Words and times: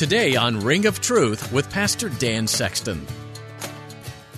Today 0.00 0.34
on 0.34 0.60
Ring 0.60 0.86
of 0.86 1.02
Truth 1.02 1.52
with 1.52 1.68
Pastor 1.68 2.08
Dan 2.08 2.46
Sexton. 2.46 3.06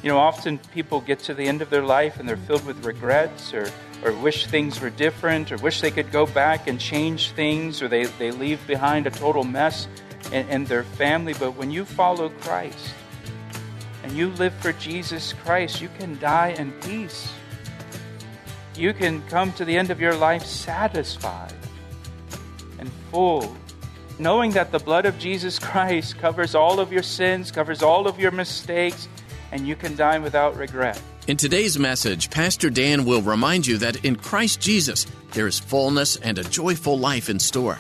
You 0.03 0.09
know, 0.09 0.19
often 0.19 0.59
people 0.59 1.01
get 1.01 1.21
to 1.21 1.35
the 1.35 1.47
end 1.47 1.63
of 1.63 1.71
their 1.71 1.85
life 1.85 2.19
and 2.19 2.29
they're 2.29 2.37
filled 2.37 2.67
with 2.67 2.85
regrets 2.85 3.55
or, 3.55 3.71
or 4.05 4.11
wish 4.11 4.47
things 4.47 4.81
were 4.81 4.91
different 4.91 5.53
or 5.53 5.57
wish 5.59 5.81
they 5.81 5.93
could 5.93 6.11
go 6.11 6.27
back 6.27 6.67
and 6.67 6.81
change 6.81 7.31
things 7.31 7.81
or 7.81 7.87
they, 7.87 8.07
they 8.07 8.33
leave 8.33 8.59
behind 8.67 9.07
a 9.07 9.11
total 9.13 9.45
mess 9.45 9.87
in, 10.33 10.49
in 10.49 10.65
their 10.65 10.83
family. 10.83 11.33
But 11.33 11.53
when 11.53 11.71
you 11.71 11.85
follow 11.85 12.29
Christ 12.29 12.93
and 14.03 14.11
you 14.15 14.31
live 14.31 14.55
for 14.55 14.73
Jesus 14.73 15.33
Christ, 15.33 15.81
you 15.81 15.91
can 15.97 16.19
die 16.19 16.57
in 16.59 16.73
peace. 16.81 17.31
You 18.75 18.93
can 18.93 19.23
come 19.29 19.53
to 19.53 19.65
the 19.65 19.79
end 19.79 19.91
of 19.91 20.01
your 20.01 20.17
life 20.17 20.45
satisfied 20.45 21.55
and 22.81 22.91
full 23.13 23.57
knowing 24.23 24.53
that 24.53 24.71
the 24.71 24.79
blood 24.79 25.05
of 25.05 25.19
Jesus 25.19 25.59
Christ 25.59 26.17
covers 26.19 26.55
all 26.55 26.79
of 26.79 26.93
your 26.93 27.03
sins, 27.03 27.51
covers 27.51 27.83
all 27.83 28.07
of 28.07 28.21
your 28.21 28.31
mistakes, 28.31 29.09
and 29.51 29.67
you 29.67 29.75
can 29.75 29.97
die 29.97 30.19
without 30.19 30.57
regret. 30.57 31.01
In 31.27 31.37
today's 31.37 31.79
message, 31.79 32.31
Pastor 32.31 32.71
Dan 32.71 33.05
will 33.05 33.23
remind 33.23 33.67
you 33.67 33.79
that 33.79 34.05
in 34.05 34.17
Christ 34.17 34.61
Jesus, 34.61 35.07
there 35.33 35.47
is 35.47 35.59
fullness 35.59 36.17
and 36.17 36.39
a 36.39 36.45
joyful 36.45 36.99
life 36.99 37.29
in 37.29 37.39
store. 37.39 37.79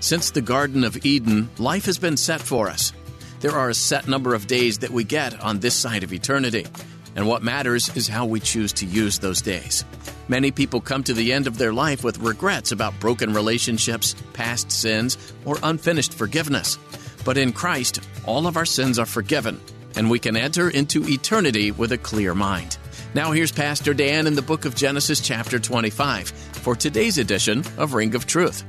Since 0.00 0.32
the 0.32 0.42
Garden 0.42 0.84
of 0.84 1.04
Eden, 1.04 1.48
life 1.58 1.86
has 1.86 1.98
been 1.98 2.16
set 2.16 2.40
for 2.40 2.68
us. 2.68 2.92
There 3.40 3.52
are 3.52 3.68
a 3.68 3.74
set 3.74 4.08
number 4.08 4.34
of 4.34 4.46
days 4.46 4.78
that 4.78 4.90
we 4.90 5.04
get 5.04 5.40
on 5.40 5.60
this 5.60 5.74
side 5.74 6.02
of 6.02 6.12
eternity, 6.12 6.66
and 7.14 7.26
what 7.26 7.42
matters 7.42 7.94
is 7.96 8.08
how 8.08 8.26
we 8.26 8.40
choose 8.40 8.72
to 8.74 8.86
use 8.86 9.18
those 9.20 9.42
days. 9.42 9.84
Many 10.28 10.50
people 10.50 10.82
come 10.82 11.02
to 11.04 11.14
the 11.14 11.32
end 11.32 11.46
of 11.46 11.56
their 11.56 11.72
life 11.72 12.04
with 12.04 12.18
regrets 12.18 12.70
about 12.70 13.00
broken 13.00 13.32
relationships, 13.32 14.14
past 14.34 14.70
sins, 14.70 15.16
or 15.46 15.56
unfinished 15.62 16.12
forgiveness. 16.12 16.78
But 17.24 17.38
in 17.38 17.52
Christ, 17.52 18.00
all 18.26 18.46
of 18.46 18.58
our 18.58 18.66
sins 18.66 18.98
are 18.98 19.06
forgiven, 19.06 19.58
and 19.96 20.10
we 20.10 20.18
can 20.18 20.36
enter 20.36 20.68
into 20.68 21.08
eternity 21.08 21.70
with 21.70 21.92
a 21.92 21.98
clear 21.98 22.34
mind. 22.34 22.76
Now, 23.14 23.32
here's 23.32 23.52
Pastor 23.52 23.94
Dan 23.94 24.26
in 24.26 24.34
the 24.34 24.42
book 24.42 24.66
of 24.66 24.74
Genesis, 24.74 25.20
chapter 25.20 25.58
25, 25.58 26.28
for 26.28 26.76
today's 26.76 27.16
edition 27.16 27.64
of 27.78 27.94
Ring 27.94 28.14
of 28.14 28.26
Truth. 28.26 28.64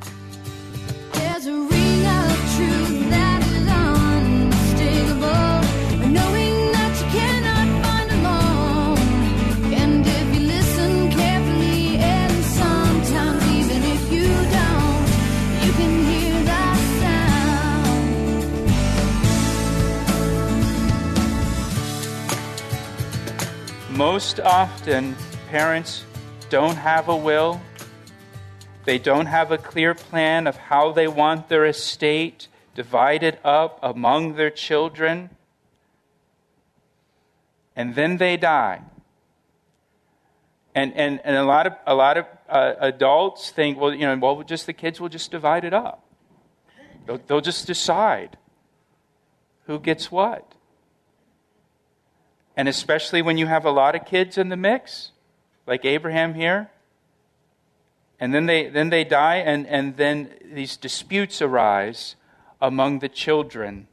Most 24.19 24.41
often, 24.41 25.15
parents 25.47 26.03
don't 26.49 26.75
have 26.75 27.07
a 27.07 27.15
will. 27.15 27.61
They 28.83 28.97
don't 28.97 29.27
have 29.27 29.49
a 29.53 29.57
clear 29.57 29.95
plan 29.95 30.45
of 30.45 30.57
how 30.57 30.91
they 30.91 31.07
want 31.07 31.47
their 31.47 31.65
estate 31.65 32.49
divided 32.75 33.39
up 33.45 33.79
among 33.81 34.33
their 34.33 34.49
children. 34.49 35.29
And 37.77 37.95
then 37.95 38.17
they 38.17 38.35
die. 38.35 38.81
And, 40.75 40.93
and, 40.97 41.21
and 41.23 41.37
a 41.37 41.45
lot 41.45 41.65
of, 41.65 41.75
a 41.87 41.95
lot 41.95 42.17
of 42.17 42.25
uh, 42.49 42.73
adults 42.81 43.51
think, 43.51 43.79
well, 43.79 43.93
you 43.93 44.05
know, 44.05 44.17
well, 44.17 44.43
just 44.43 44.65
the 44.65 44.73
kids 44.73 44.99
will 44.99 45.07
just 45.07 45.31
divide 45.31 45.63
it 45.63 45.73
up. 45.73 46.03
They'll, 47.05 47.21
they'll 47.25 47.39
just 47.39 47.65
decide 47.67 48.37
who 49.67 49.79
gets 49.79 50.11
what. 50.11 50.48
And 52.55 52.67
especially 52.67 53.21
when 53.21 53.37
you 53.37 53.47
have 53.47 53.65
a 53.65 53.71
lot 53.71 53.95
of 53.95 54.05
kids 54.05 54.37
in 54.37 54.49
the 54.49 54.57
mix, 54.57 55.11
like 55.65 55.85
Abraham 55.85 56.33
here. 56.33 56.71
And 58.19 58.33
then 58.33 58.47
they, 58.47 58.67
then 58.67 58.89
they 58.89 59.03
die, 59.03 59.37
and, 59.37 59.65
and 59.67 59.95
then 59.95 60.31
these 60.43 60.75
disputes 60.75 61.41
arise 61.41 62.15
among 62.61 62.99
the 62.99 63.07
children. 63.07 63.87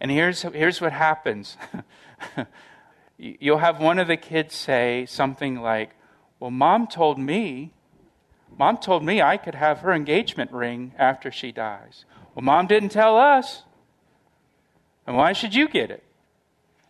And 0.00 0.10
here's, 0.10 0.42
here's 0.42 0.80
what 0.80 0.92
happens 0.92 1.56
you'll 3.18 3.58
have 3.58 3.80
one 3.80 4.00
of 4.00 4.08
the 4.08 4.16
kids 4.16 4.54
say 4.54 5.06
something 5.06 5.60
like, 5.60 5.94
Well, 6.40 6.50
mom 6.50 6.88
told 6.88 7.18
me, 7.18 7.72
mom 8.58 8.78
told 8.78 9.04
me 9.04 9.22
I 9.22 9.36
could 9.36 9.54
have 9.54 9.78
her 9.80 9.92
engagement 9.92 10.50
ring 10.50 10.92
after 10.98 11.30
she 11.30 11.52
dies. 11.52 12.04
Well, 12.34 12.42
mom 12.42 12.66
didn't 12.66 12.88
tell 12.88 13.16
us. 13.16 13.62
And 15.06 15.16
why 15.16 15.32
should 15.32 15.54
you 15.54 15.68
get 15.68 15.90
it? 15.90 16.02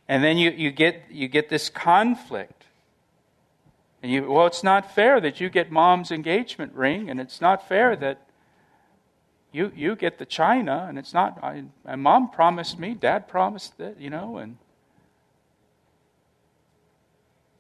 And 0.09 0.23
then 0.23 0.37
you, 0.37 0.51
you, 0.51 0.71
get, 0.71 1.05
you 1.11 1.29
get 1.29 1.49
this 1.49 1.69
conflict. 1.69 2.65
And 4.03 4.11
you, 4.11 4.31
well, 4.31 4.47
it's 4.47 4.65
not 4.65 4.95
fair 4.95 5.21
that 5.21 5.41
you 5.41 5.49
get 5.49 5.71
mom's 5.71 6.11
engagement 6.11 6.75
ring, 6.75 7.09
and 7.09 7.21
it's 7.21 7.41
not 7.41 7.69
fair 7.69 7.95
that 7.97 8.27
you, 9.53 9.71
you 9.77 9.95
get 9.95 10.19
the 10.19 10.27
china, 10.27 10.87
and 10.89 10.99
it's 10.99 11.15
not, 11.15 11.39
I, 11.43 11.65
and 11.85 12.03
mom 12.03 12.31
promised 12.31 12.79
me, 12.79 12.95
dad 12.95 13.29
promised 13.29 13.79
that, 13.79 14.01
you 14.01 14.11
know, 14.11 14.39
and, 14.39 14.57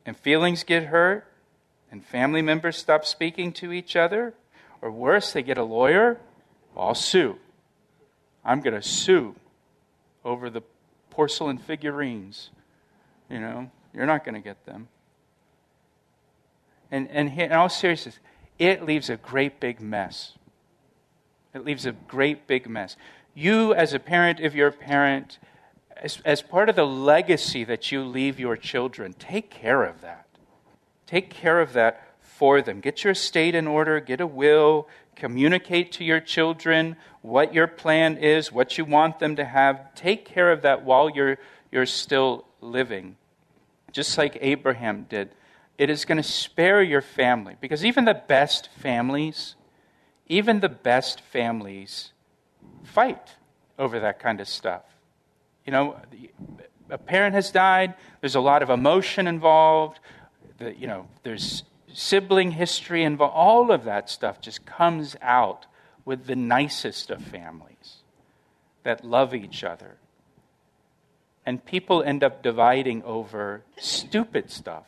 and 0.04 0.16
feelings 0.16 0.64
get 0.64 0.84
hurt, 0.84 1.26
and 1.90 2.04
family 2.04 2.42
members 2.42 2.76
stop 2.76 3.04
speaking 3.04 3.52
to 3.52 3.72
each 3.72 3.94
other, 3.94 4.34
or 4.80 4.90
worse, 4.90 5.32
they 5.32 5.42
get 5.42 5.58
a 5.58 5.64
lawyer. 5.64 6.18
I'll 6.76 6.94
sue. 6.94 7.38
I'm 8.44 8.60
going 8.60 8.74
to 8.74 8.82
sue 8.82 9.36
over 10.24 10.50
the 10.50 10.62
porcelain 11.12 11.58
figurines. 11.58 12.50
You 13.30 13.38
know, 13.38 13.70
you're 13.94 14.06
not 14.06 14.24
going 14.24 14.34
to 14.34 14.40
get 14.40 14.64
them. 14.64 14.88
And, 16.90 17.08
and 17.10 17.28
in 17.38 17.52
all 17.52 17.68
seriousness, 17.68 18.18
it 18.58 18.84
leaves 18.84 19.10
a 19.10 19.16
great 19.16 19.60
big 19.60 19.80
mess. 19.80 20.32
It 21.54 21.64
leaves 21.64 21.84
a 21.84 21.92
great 21.92 22.46
big 22.46 22.68
mess. 22.68 22.96
You, 23.34 23.74
as 23.74 23.92
a 23.92 23.98
parent, 23.98 24.40
if 24.40 24.54
you're 24.54 24.68
a 24.68 24.72
parent, 24.72 25.38
as, 25.96 26.20
as 26.24 26.40
part 26.42 26.68
of 26.68 26.76
the 26.76 26.86
legacy 26.86 27.64
that 27.64 27.92
you 27.92 28.02
leave 28.02 28.40
your 28.40 28.56
children, 28.56 29.14
take 29.18 29.50
care 29.50 29.84
of 29.84 30.00
that. 30.00 30.26
Take 31.06 31.28
care 31.28 31.60
of 31.60 31.74
that 31.74 32.08
for 32.20 32.62
them. 32.62 32.80
Get 32.80 33.04
your 33.04 33.12
estate 33.12 33.54
in 33.54 33.66
order, 33.66 34.00
get 34.00 34.20
a 34.20 34.26
will, 34.26 34.88
communicate 35.16 35.92
to 35.92 36.04
your 36.04 36.20
children 36.20 36.96
what 37.20 37.54
your 37.54 37.66
plan 37.66 38.16
is, 38.16 38.50
what 38.50 38.76
you 38.76 38.84
want 38.84 39.18
them 39.18 39.36
to 39.36 39.44
have. 39.44 39.94
Take 39.94 40.24
care 40.24 40.50
of 40.50 40.62
that 40.62 40.84
while 40.84 41.08
you're, 41.08 41.38
you're 41.70 41.86
still 41.86 42.44
living, 42.60 43.16
just 43.92 44.16
like 44.18 44.38
Abraham 44.40 45.06
did. 45.08 45.30
It 45.78 45.90
is 45.90 46.04
going 46.04 46.16
to 46.16 46.22
spare 46.22 46.82
your 46.82 47.02
family 47.02 47.56
because 47.60 47.84
even 47.84 48.04
the 48.04 48.14
best 48.14 48.68
families, 48.78 49.56
even 50.26 50.60
the 50.60 50.68
best 50.68 51.20
families 51.20 52.12
fight 52.82 53.36
over 53.78 54.00
that 54.00 54.18
kind 54.18 54.40
of 54.40 54.48
stuff. 54.48 54.82
You 55.66 55.72
know, 55.72 55.96
a 56.90 56.98
parent 56.98 57.34
has 57.34 57.50
died, 57.50 57.94
there's 58.20 58.34
a 58.34 58.40
lot 58.40 58.62
of 58.62 58.70
emotion 58.70 59.26
involved, 59.26 59.98
the, 60.58 60.74
you 60.74 60.86
know, 60.86 61.08
there's 61.22 61.64
sibling 61.94 62.52
history 62.52 63.04
and 63.04 63.20
all 63.20 63.70
of 63.70 63.84
that 63.84 64.10
stuff 64.10 64.40
just 64.40 64.64
comes 64.66 65.16
out 65.22 65.66
with 66.04 66.26
the 66.26 66.36
nicest 66.36 67.10
of 67.10 67.22
families 67.22 68.02
that 68.82 69.04
love 69.04 69.34
each 69.34 69.62
other. 69.64 69.96
And 71.44 71.64
people 71.64 72.02
end 72.02 72.22
up 72.22 72.42
dividing 72.42 73.02
over 73.04 73.62
stupid 73.76 74.50
stuff. 74.50 74.86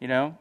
You 0.00 0.08
know? 0.08 0.38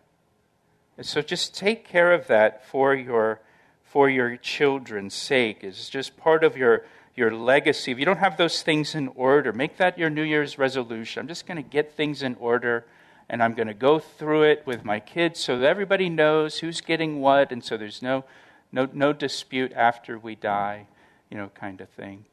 So 1.02 1.22
just 1.22 1.56
take 1.56 1.86
care 1.86 2.12
of 2.12 2.28
that 2.28 2.66
for 2.66 2.94
your 2.94 3.42
for 3.84 4.10
your 4.10 4.38
children's 4.38 5.14
sake. 5.14 5.64
It's 5.64 5.90
just 5.90 6.16
part 6.16 6.44
of 6.44 6.56
your 6.56 6.86
your 7.16 7.32
legacy. 7.32 7.92
If 7.92 8.00
you 8.00 8.06
don't 8.06 8.20
have 8.20 8.38
those 8.38 8.62
things 8.62 8.96
in 8.96 9.10
order, 9.10 9.52
make 9.52 9.78
that 9.78 9.98
your 9.98 10.10
New 10.10 10.24
Year's 10.24 10.58
resolution. 10.58 11.22
I'm 11.22 11.28
just 11.28 11.46
going 11.46 11.62
to 11.62 11.70
get 11.70 11.94
things 11.94 12.24
in 12.24 12.36
order 12.36 12.86
and 13.32 13.42
I'm 13.42 13.56
going 13.56 13.68
to 13.68 13.74
go 13.74 13.98
through 13.98 14.44
it 14.44 14.62
with 14.68 14.86
my 14.86 15.00
kids 15.00 15.40
so 15.40 15.58
that 15.58 15.68
everybody 15.68 16.10
knows 16.10 16.60
who's 16.60 16.82
getting 16.82 17.20
what, 17.20 17.52
and 17.52 17.64
so 17.64 17.78
there's 17.78 18.04
no 18.04 18.26
No, 18.74 18.88
no 18.94 19.12
dispute 19.14 19.74
after 19.76 20.18
we 20.18 20.36
die, 20.36 20.88
you 21.30 21.38
know, 21.38 21.50
kind 21.50 21.82
of 21.82 21.90
thing. 21.90 22.24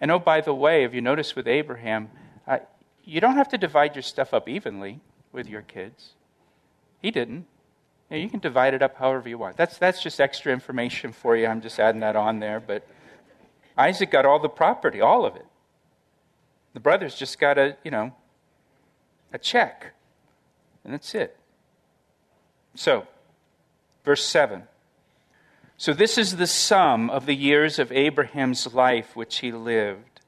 And 0.00 0.10
oh, 0.10 0.18
by 0.18 0.40
the 0.40 0.52
way, 0.52 0.84
if 0.84 0.92
you 0.92 1.00
notice 1.00 1.36
with 1.36 1.46
Abraham, 1.46 2.10
uh, 2.48 2.58
you 3.04 3.20
don't 3.20 3.36
have 3.36 3.48
to 3.50 3.58
divide 3.58 3.94
your 3.94 4.02
stuff 4.02 4.34
up 4.34 4.48
evenly 4.48 4.98
with 5.30 5.48
your 5.48 5.62
kids. 5.62 6.14
He 7.00 7.12
didn't. 7.12 7.46
You, 8.10 8.16
know, 8.16 8.22
you 8.24 8.28
can 8.28 8.40
divide 8.40 8.74
it 8.74 8.82
up 8.82 8.96
however 8.96 9.28
you 9.28 9.38
want. 9.38 9.56
That's, 9.56 9.78
that's 9.78 10.02
just 10.02 10.20
extra 10.20 10.52
information 10.52 11.12
for 11.12 11.36
you. 11.36 11.46
I'm 11.46 11.62
just 11.62 11.78
adding 11.78 12.00
that 12.00 12.16
on 12.16 12.40
there. 12.40 12.58
But 12.58 12.82
Isaac 13.76 14.10
got 14.10 14.26
all 14.26 14.40
the 14.40 14.48
property, 14.48 15.00
all 15.00 15.24
of 15.24 15.36
it. 15.36 15.46
The 16.72 16.80
brothers 16.80 17.14
just 17.14 17.38
got 17.38 17.56
a, 17.56 17.76
you 17.84 17.92
know, 17.92 18.10
a 19.32 19.38
check. 19.38 19.94
And 20.84 20.92
that's 20.92 21.14
it. 21.14 21.36
So, 22.74 23.06
verse 24.04 24.24
7. 24.24 24.64
So, 25.76 25.92
this 25.92 26.16
is 26.18 26.36
the 26.36 26.46
sum 26.46 27.10
of 27.10 27.26
the 27.26 27.34
years 27.34 27.78
of 27.78 27.90
Abraham's 27.90 28.74
life 28.74 29.16
which 29.16 29.38
he 29.38 29.52
lived 29.52 30.20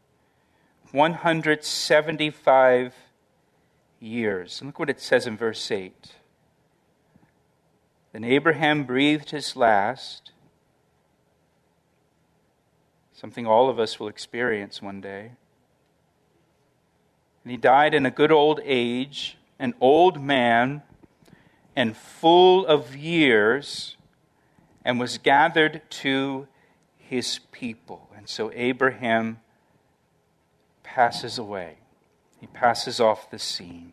175 0.93 2.95
years. 4.01 4.61
And 4.61 4.69
look 4.69 4.79
what 4.79 4.91
it 4.91 5.01
says 5.01 5.27
in 5.27 5.37
verse 5.37 5.71
8. 5.71 6.13
Then 8.13 8.25
Abraham 8.25 8.85
breathed 8.85 9.31
his 9.31 9.57
last, 9.57 10.33
something 13.13 13.47
all 13.47 13.69
of 13.69 13.79
us 13.79 14.01
will 14.01 14.09
experience 14.09 14.81
one 14.81 15.03
day. 15.03 15.33
And 17.45 17.51
he 17.51 17.57
died 17.57 17.95
in 17.95 18.07
a 18.07 18.11
good 18.11 18.33
old 18.33 18.61
age, 18.65 19.37
an 19.59 19.75
old 19.81 20.21
man, 20.21 20.83
and 21.75 21.97
full 21.97 22.67
of 22.67 22.97
years, 22.97 23.97
and 24.85 25.01
was 25.01 25.19
gathered 25.19 25.83
to 25.91 26.47
his 26.97 27.41
people. 27.53 28.09
And 28.17 28.29
so 28.29 28.51
Abraham 28.55 29.41
passes 30.83 31.39
away, 31.39 31.79
he 32.41 32.47
passes 32.47 33.01
off 33.01 33.31
the 33.31 33.39
scene. 33.39 33.93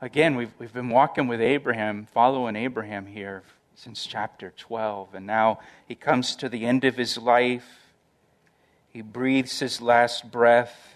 Again, 0.00 0.36
we've, 0.36 0.52
we've 0.58 0.72
been 0.72 0.90
walking 0.90 1.28
with 1.28 1.40
Abraham, 1.40 2.06
following 2.12 2.56
Abraham 2.56 3.06
here 3.06 3.42
since 3.74 4.04
chapter 4.04 4.52
12, 4.56 5.14
and 5.14 5.26
now 5.26 5.60
he 5.86 5.94
comes 5.94 6.36
to 6.36 6.48
the 6.48 6.66
end 6.66 6.84
of 6.84 6.96
his 6.96 7.16
life 7.16 7.84
he 8.94 9.02
breathes 9.02 9.58
his 9.58 9.80
last 9.80 10.30
breath, 10.30 10.93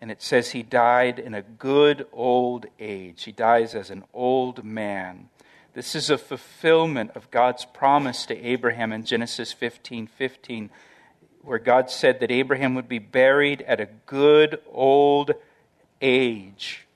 and 0.00 0.10
it 0.10 0.22
says 0.22 0.50
he 0.50 0.62
died 0.62 1.18
in 1.18 1.34
a 1.34 1.42
good 1.42 2.06
old 2.12 2.66
age. 2.78 3.24
He 3.24 3.32
dies 3.32 3.74
as 3.74 3.90
an 3.90 4.04
old 4.14 4.64
man. 4.64 5.28
This 5.74 5.94
is 5.94 6.10
a 6.10 6.18
fulfillment 6.18 7.12
of 7.14 7.30
God's 7.30 7.64
promise 7.64 8.26
to 8.26 8.36
Abraham 8.36 8.92
in 8.92 9.04
Genesis 9.04 9.52
15 9.52 10.06
15, 10.06 10.70
where 11.42 11.58
God 11.58 11.90
said 11.90 12.20
that 12.20 12.30
Abraham 12.30 12.74
would 12.74 12.88
be 12.88 12.98
buried 12.98 13.62
at 13.62 13.80
a 13.80 13.88
good 14.06 14.60
old 14.72 15.32
age. 16.00 16.86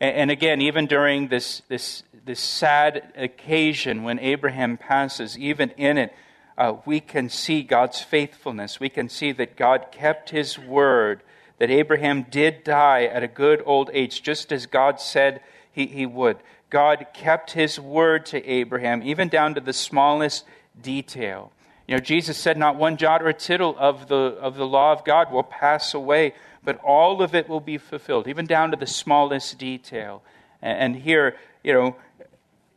And, 0.00 0.30
again, 0.30 0.62
even 0.62 0.86
during 0.86 1.28
this, 1.28 1.60
this, 1.68 2.04
this 2.24 2.40
sad 2.40 3.12
occasion 3.16 4.02
when 4.02 4.18
Abraham 4.18 4.78
passes, 4.78 5.36
even 5.36 5.70
in 5.72 5.98
it, 5.98 6.14
uh, 6.56 6.76
we 6.86 7.00
can 7.00 7.28
see 7.28 7.62
God's 7.62 8.00
faithfulness. 8.00 8.80
We 8.80 8.88
can 8.88 9.10
see 9.10 9.32
that 9.32 9.56
God 9.56 9.88
kept 9.92 10.30
his 10.30 10.58
word, 10.58 11.22
that 11.60 11.70
Abraham 11.70 12.22
did 12.22 12.64
die 12.64 13.04
at 13.04 13.22
a 13.22 13.28
good 13.28 13.62
old 13.66 13.90
age, 13.92 14.22
just 14.22 14.50
as 14.50 14.64
God 14.64 14.98
said 14.98 15.42
he, 15.70 15.86
he 15.86 16.06
would. 16.06 16.38
God 16.70 17.06
kept 17.12 17.50
his 17.50 17.78
word 17.78 18.24
to 18.26 18.44
Abraham, 18.46 19.02
even 19.02 19.28
down 19.28 19.54
to 19.54 19.60
the 19.60 19.74
smallest 19.74 20.46
detail. 20.80 21.52
You 21.86 21.96
know, 21.96 22.00
Jesus 22.00 22.38
said, 22.38 22.56
Not 22.56 22.76
one 22.76 22.96
jot 22.96 23.22
or 23.22 23.32
tittle 23.34 23.76
of 23.78 24.08
the, 24.08 24.16
of 24.40 24.56
the 24.56 24.66
law 24.66 24.92
of 24.92 25.04
God 25.04 25.30
will 25.30 25.42
pass 25.42 25.92
away, 25.92 26.32
but 26.64 26.80
all 26.82 27.22
of 27.22 27.34
it 27.34 27.46
will 27.46 27.60
be 27.60 27.76
fulfilled, 27.76 28.26
even 28.26 28.46
down 28.46 28.70
to 28.70 28.76
the 28.78 28.86
smallest 28.86 29.58
detail. 29.58 30.22
And, 30.62 30.94
and 30.94 31.02
here, 31.02 31.36
you 31.62 31.74
know, 31.74 31.96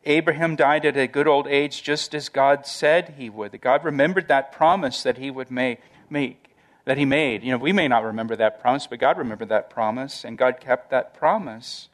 Abraham 0.04 0.58
died 0.58 0.86
at 0.86 0.98
a 0.98 1.08
good 1.08 1.28
old 1.28 1.48
age 1.48 1.84
just 1.84 2.14
as 2.14 2.28
God 2.28 2.66
said 2.66 3.14
he 3.18 3.30
would. 3.30 3.54
That 3.54 3.62
God 3.62 3.86
remembered 3.86 4.28
that 4.28 4.52
promise 4.52 5.04
that 5.04 5.18
he 5.18 5.32
would 5.32 5.50
make, 5.50 5.80
make, 6.10 6.53
that 6.86 6.98
he 6.98 7.06
made. 7.06 7.44
You 7.44 7.52
know, 7.52 7.58
we 7.58 7.72
may 7.72 7.88
not 7.88 8.04
remember 8.04 8.36
that 8.36 8.62
promise, 8.62 8.88
but 8.88 9.00
God 9.00 9.18
remembered 9.18 9.50
that 9.50 9.70
promise, 9.70 10.24
and 10.24 10.38
God 10.38 10.60
kept 10.60 10.90
that 10.92 11.14
promise. 11.14 11.90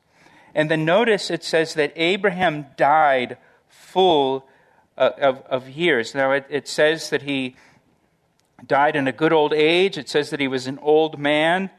And 0.55 0.69
then 0.69 0.85
notice 0.85 1.29
it 1.29 1.43
says 1.43 1.75
that 1.75 1.93
Abraham 1.95 2.67
died 2.75 3.37
full 3.67 4.47
uh, 4.97 5.11
of, 5.19 5.41
of 5.43 5.69
years. 5.69 6.15
Now, 6.15 6.31
it, 6.31 6.45
it 6.49 6.67
says 6.67 7.09
that 7.11 7.21
he 7.21 7.55
died 8.65 8.95
in 8.95 9.07
a 9.07 9.11
good 9.11 9.31
old 9.31 9.53
age. 9.53 9.97
It 9.97 10.09
says 10.09 10.29
that 10.31 10.39
he 10.39 10.47
was 10.47 10.67
an 10.67 10.79
old 10.79 11.19
man 11.19 11.69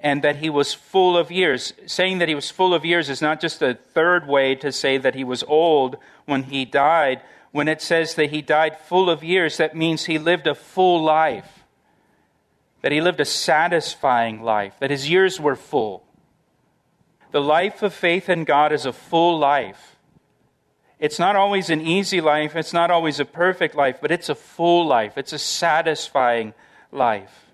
and 0.00 0.22
that 0.22 0.36
he 0.36 0.50
was 0.50 0.74
full 0.74 1.16
of 1.16 1.30
years. 1.30 1.72
Saying 1.86 2.18
that 2.18 2.28
he 2.28 2.34
was 2.34 2.50
full 2.50 2.72
of 2.72 2.84
years 2.84 3.08
is 3.08 3.20
not 3.20 3.40
just 3.40 3.62
a 3.62 3.74
third 3.74 4.28
way 4.28 4.54
to 4.56 4.70
say 4.70 4.98
that 4.98 5.14
he 5.14 5.24
was 5.24 5.42
old 5.44 5.96
when 6.26 6.44
he 6.44 6.64
died. 6.64 7.20
When 7.50 7.66
it 7.66 7.82
says 7.82 8.14
that 8.14 8.30
he 8.30 8.42
died 8.42 8.78
full 8.78 9.10
of 9.10 9.24
years, 9.24 9.56
that 9.56 9.74
means 9.74 10.04
he 10.04 10.18
lived 10.18 10.46
a 10.46 10.54
full 10.54 11.02
life, 11.02 11.57
that 12.82 12.92
he 12.92 13.00
lived 13.00 13.20
a 13.20 13.24
satisfying 13.24 14.42
life, 14.42 14.74
that 14.80 14.90
his 14.90 15.10
years 15.10 15.40
were 15.40 15.56
full. 15.56 16.04
The 17.30 17.40
life 17.40 17.82
of 17.82 17.92
faith 17.92 18.28
in 18.28 18.44
God 18.44 18.72
is 18.72 18.86
a 18.86 18.92
full 18.92 19.38
life. 19.38 19.96
It's 20.98 21.18
not 21.18 21.36
always 21.36 21.70
an 21.70 21.80
easy 21.80 22.20
life, 22.20 22.56
it's 22.56 22.72
not 22.72 22.90
always 22.90 23.20
a 23.20 23.24
perfect 23.24 23.74
life, 23.74 23.98
but 24.00 24.10
it's 24.10 24.28
a 24.28 24.34
full 24.34 24.86
life, 24.86 25.16
it's 25.16 25.32
a 25.32 25.38
satisfying 25.38 26.54
life. 26.90 27.46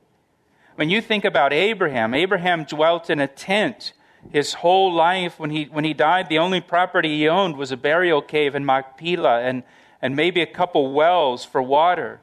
When 0.76 0.90
you 0.90 1.00
think 1.00 1.24
about 1.24 1.52
Abraham, 1.52 2.14
Abraham 2.14 2.64
dwelt 2.64 3.10
in 3.10 3.20
a 3.20 3.28
tent 3.28 3.92
his 4.30 4.54
whole 4.54 4.92
life. 4.92 5.38
When 5.38 5.50
he, 5.50 5.64
when 5.64 5.84
he 5.84 5.94
died, 5.94 6.28
the 6.28 6.38
only 6.38 6.60
property 6.60 7.18
he 7.18 7.28
owned 7.28 7.56
was 7.56 7.72
a 7.72 7.76
burial 7.76 8.22
cave 8.22 8.54
in 8.54 8.64
Machpelah 8.64 9.40
and, 9.42 9.62
and 10.00 10.16
maybe 10.16 10.40
a 10.40 10.46
couple 10.46 10.92
wells 10.92 11.44
for 11.44 11.62
water. 11.62 12.20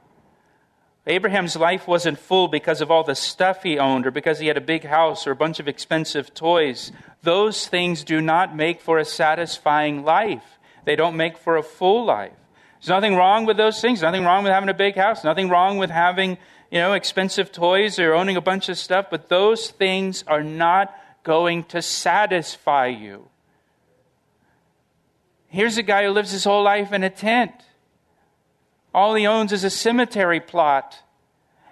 Abraham's 1.07 1.55
life 1.55 1.87
wasn't 1.87 2.19
full 2.19 2.47
because 2.47 2.79
of 2.79 2.91
all 2.91 3.03
the 3.03 3.15
stuff 3.15 3.63
he 3.63 3.79
owned 3.79 4.05
or 4.05 4.11
because 4.11 4.39
he 4.39 4.47
had 4.47 4.57
a 4.57 4.61
big 4.61 4.85
house 4.85 5.25
or 5.25 5.31
a 5.31 5.35
bunch 5.35 5.59
of 5.59 5.67
expensive 5.67 6.33
toys. 6.33 6.91
Those 7.23 7.67
things 7.67 8.03
do 8.03 8.21
not 8.21 8.55
make 8.55 8.81
for 8.81 8.99
a 8.99 9.05
satisfying 9.05 10.03
life. 10.03 10.59
They 10.85 10.95
don't 10.95 11.17
make 11.17 11.37
for 11.37 11.57
a 11.57 11.63
full 11.63 12.05
life. 12.05 12.33
There's 12.79 12.89
nothing 12.89 13.15
wrong 13.15 13.45
with 13.45 13.57
those 13.57 13.81
things. 13.81 14.01
Nothing 14.01 14.23
wrong 14.23 14.43
with 14.43 14.53
having 14.53 14.69
a 14.69 14.75
big 14.75 14.95
house. 14.95 15.23
Nothing 15.23 15.49
wrong 15.49 15.77
with 15.77 15.89
having 15.89 16.37
you 16.71 16.79
know, 16.79 16.93
expensive 16.93 17.51
toys 17.51 17.99
or 17.99 18.13
owning 18.13 18.37
a 18.37 18.41
bunch 18.41 18.69
of 18.69 18.77
stuff, 18.77 19.07
but 19.11 19.27
those 19.27 19.69
things 19.71 20.23
are 20.25 20.43
not 20.43 20.95
going 21.23 21.65
to 21.65 21.81
satisfy 21.81 22.87
you. 22.87 23.27
Here's 25.49 25.77
a 25.77 25.83
guy 25.83 26.05
who 26.05 26.11
lives 26.11 26.31
his 26.31 26.45
whole 26.45 26.63
life 26.63 26.93
in 26.93 27.03
a 27.03 27.09
tent. 27.09 27.51
All 28.93 29.15
he 29.15 29.25
owns 29.25 29.51
is 29.51 29.63
a 29.63 29.69
cemetery 29.69 30.39
plot. 30.39 30.99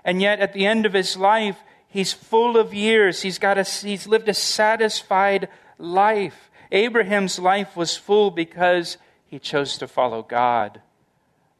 And 0.05 0.21
yet, 0.21 0.39
at 0.39 0.53
the 0.53 0.65
end 0.65 0.85
of 0.85 0.93
his 0.93 1.17
life, 1.17 1.57
he's 1.87 2.13
full 2.13 2.57
of 2.57 2.73
years. 2.73 3.21
He's, 3.21 3.39
got 3.39 3.57
a, 3.57 3.63
he's 3.63 4.07
lived 4.07 4.29
a 4.29 4.33
satisfied 4.33 5.49
life. 5.77 6.49
Abraham's 6.71 7.39
life 7.39 7.75
was 7.75 7.97
full 7.97 8.31
because 8.31 8.97
he 9.27 9.39
chose 9.39 9.77
to 9.77 9.87
follow 9.87 10.21
God. 10.21 10.81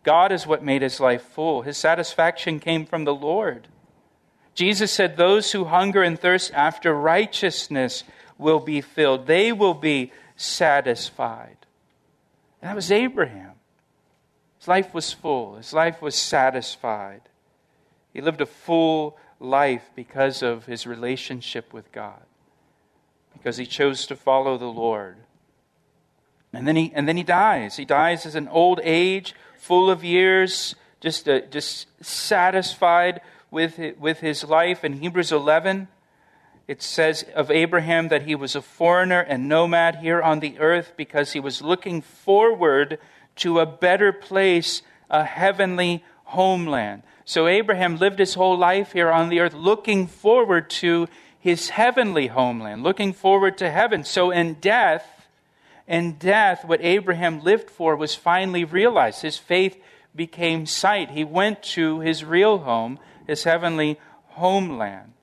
God 0.04 0.32
is 0.32 0.48
what 0.48 0.64
made 0.64 0.82
his 0.82 1.00
life 1.00 1.22
full. 1.22 1.64
His 1.64 1.78
satisfaction 1.78 2.60
came 2.60 2.86
from 2.86 3.04
the 3.04 3.14
Lord. 3.14 3.68
Jesus 4.56 4.92
said, 4.92 5.18
Those 5.18 5.52
who 5.52 5.66
hunger 5.66 6.02
and 6.02 6.20
thirst 6.20 6.54
after 6.54 6.94
righteousness 6.94 8.04
will 8.38 8.60
be 8.60 8.82
filled, 8.82 9.28
they 9.28 9.52
will 9.52 9.74
be 9.74 10.12
satisfied. 10.36 11.58
And 12.62 12.70
that 12.70 12.76
was 12.76 12.92
Abraham. 12.92 13.49
His 14.60 14.68
life 14.68 14.94
was 14.94 15.12
full, 15.12 15.56
his 15.56 15.74
life 15.74 16.02
was 16.02 16.16
satisfied. 16.16 17.22
He 18.14 18.22
lived 18.22 18.42
a 18.42 18.46
full 18.46 19.18
life 19.40 19.90
because 19.96 20.44
of 20.44 20.66
his 20.66 20.86
relationship 20.86 21.74
with 21.74 21.92
God, 21.92 22.22
because 23.34 23.58
he 23.58 23.66
chose 23.66 24.06
to 24.08 24.16
follow 24.16 24.58
the 24.58 24.66
Lord. 24.66 25.16
And 26.52 26.68
then 26.68 26.76
he, 26.76 26.92
and 26.94 27.08
then 27.08 27.16
he 27.16 27.24
dies. 27.24 27.78
He 27.78 27.86
dies 27.86 28.26
as 28.26 28.36
an 28.36 28.48
old 28.48 28.80
age 28.84 29.36
full 29.58 29.90
of 29.90 30.04
years, 30.04 30.76
just, 31.00 31.30
uh, 31.30 31.42
just 31.42 31.88
satisfied 32.04 33.22
with, 33.52 33.80
with 34.00 34.20
his 34.20 34.44
life. 34.44 34.84
In 34.84 34.94
Hebrews 34.94 35.32
11, 35.32 35.88
it 36.68 36.82
says 36.82 37.24
of 37.36 37.50
Abraham 37.50 38.10
that 38.10 38.24
he 38.24 38.36
was 38.36 38.56
a 38.56 38.62
foreigner 38.62 39.22
and 39.22 39.48
nomad 39.48 39.98
here 39.98 40.22
on 40.22 40.40
the 40.40 40.60
earth 40.60 40.94
because 40.98 41.34
he 41.34 41.40
was 41.40 41.62
looking 41.62 42.02
forward 42.02 43.00
to 43.40 43.60
a 43.60 43.66
better 43.66 44.12
place, 44.12 44.82
a 45.10 45.24
heavenly 45.24 46.04
homeland. 46.24 47.04
So 47.26 47.48
Abraham 47.48 47.98
lived 47.98 48.20
his 48.20 48.34
whole 48.34 48.58
life 48.58 48.94
here 48.94 49.12
on 49.12 49.30
the 49.30 49.40
earth 49.40 49.54
looking 49.54 50.08
forward 50.08 50.70
to 50.72 51.08
his 51.40 51.70
heavenly 51.70 52.28
homeland, 52.28 52.84
looking 52.84 53.14
forward 53.14 53.58
to 53.60 53.70
heaven. 53.70 54.04
So 54.04 54.32
in 54.32 54.56
death, 54.56 55.28
in 55.88 56.14
death, 56.14 56.66
what 56.66 56.82
Abraham 56.82 57.44
lived 57.44 57.70
for 57.70 57.96
was 57.96 58.14
finally 58.14 58.64
realized. 58.64 59.22
His 59.22 59.38
faith 59.38 59.82
became 60.16 60.66
sight. 60.66 61.12
He 61.12 61.24
went 61.24 61.64
to 61.64 62.00
his 62.00 62.26
real 62.26 62.60
home, 62.60 63.00
his 63.26 63.44
heavenly 63.44 64.00
homeland. 64.28 65.14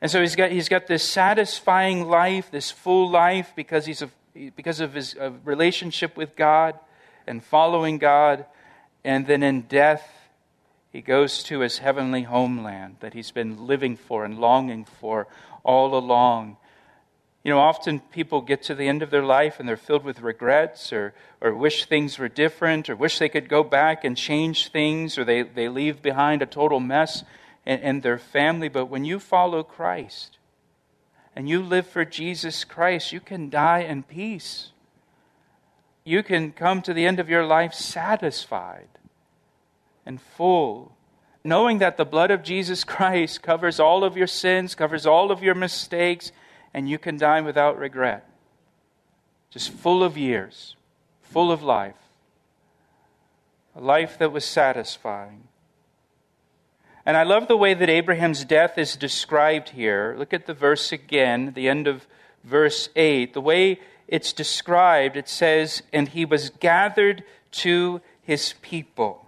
And 0.00 0.10
so 0.10 0.20
he's 0.20 0.36
got, 0.36 0.50
he's 0.50 0.68
got 0.68 0.86
this 0.86 1.02
satisfying 1.02 2.08
life, 2.08 2.50
this 2.50 2.70
full 2.70 3.10
life, 3.10 3.52
because, 3.54 3.86
he's 3.86 4.02
a, 4.02 4.10
because 4.56 4.80
of 4.80 4.94
his 4.94 5.16
relationship 5.44 6.16
with 6.16 6.36
God 6.36 6.78
and 7.28 7.44
following 7.44 7.98
God. 7.98 8.46
And 9.04 9.26
then 9.26 9.42
in 9.42 9.62
death, 9.62 10.10
he 10.90 11.00
goes 11.00 11.42
to 11.44 11.60
his 11.60 11.78
heavenly 11.78 12.22
homeland 12.22 12.96
that 13.00 13.14
he's 13.14 13.30
been 13.30 13.66
living 13.66 13.96
for 13.96 14.24
and 14.24 14.38
longing 14.38 14.84
for 14.84 15.28
all 15.62 15.96
along. 15.96 16.56
You 17.44 17.52
know, 17.52 17.60
often 17.60 18.00
people 18.00 18.40
get 18.40 18.62
to 18.64 18.74
the 18.74 18.88
end 18.88 19.02
of 19.02 19.10
their 19.10 19.24
life 19.24 19.60
and 19.60 19.68
they're 19.68 19.76
filled 19.76 20.04
with 20.04 20.20
regrets 20.20 20.92
or, 20.92 21.14
or 21.40 21.54
wish 21.54 21.84
things 21.84 22.18
were 22.18 22.28
different 22.28 22.90
or 22.90 22.96
wish 22.96 23.18
they 23.18 23.28
could 23.28 23.48
go 23.48 23.62
back 23.62 24.04
and 24.04 24.16
change 24.16 24.70
things 24.70 25.16
or 25.16 25.24
they, 25.24 25.42
they 25.42 25.68
leave 25.68 26.02
behind 26.02 26.42
a 26.42 26.46
total 26.46 26.80
mess 26.80 27.22
in, 27.64 27.78
in 27.80 28.00
their 28.00 28.18
family. 28.18 28.68
But 28.68 28.86
when 28.86 29.04
you 29.04 29.18
follow 29.18 29.62
Christ 29.62 30.38
and 31.36 31.48
you 31.48 31.62
live 31.62 31.86
for 31.86 32.04
Jesus 32.04 32.64
Christ, 32.64 33.12
you 33.12 33.20
can 33.20 33.50
die 33.50 33.80
in 33.80 34.02
peace. 34.02 34.72
You 36.08 36.22
can 36.22 36.52
come 36.52 36.80
to 36.82 36.94
the 36.94 37.04
end 37.04 37.20
of 37.20 37.28
your 37.28 37.44
life 37.44 37.74
satisfied 37.74 38.88
and 40.06 40.18
full, 40.18 40.96
knowing 41.44 41.80
that 41.80 41.98
the 41.98 42.06
blood 42.06 42.30
of 42.30 42.42
Jesus 42.42 42.82
Christ 42.82 43.42
covers 43.42 43.78
all 43.78 44.02
of 44.02 44.16
your 44.16 44.26
sins, 44.26 44.74
covers 44.74 45.04
all 45.04 45.30
of 45.30 45.42
your 45.42 45.54
mistakes, 45.54 46.32
and 46.72 46.88
you 46.88 46.98
can 46.98 47.18
die 47.18 47.42
without 47.42 47.78
regret. 47.78 48.26
Just 49.50 49.70
full 49.70 50.02
of 50.02 50.16
years, 50.16 50.76
full 51.20 51.52
of 51.52 51.62
life. 51.62 52.00
A 53.76 53.80
life 53.82 54.16
that 54.18 54.32
was 54.32 54.46
satisfying. 54.46 55.48
And 57.04 57.18
I 57.18 57.24
love 57.24 57.48
the 57.48 57.56
way 57.56 57.74
that 57.74 57.90
Abraham's 57.90 58.46
death 58.46 58.78
is 58.78 58.96
described 58.96 59.68
here. 59.68 60.14
Look 60.18 60.32
at 60.32 60.46
the 60.46 60.54
verse 60.54 60.90
again, 60.90 61.52
the 61.54 61.68
end 61.68 61.86
of 61.86 62.06
verse 62.44 62.88
8. 62.96 63.34
The 63.34 63.42
way 63.42 63.80
it's 64.08 64.32
described, 64.32 65.16
it 65.16 65.28
says, 65.28 65.82
And 65.92 66.08
he 66.08 66.24
was 66.24 66.50
gathered 66.50 67.22
to 67.52 68.00
his 68.22 68.54
people. 68.62 69.26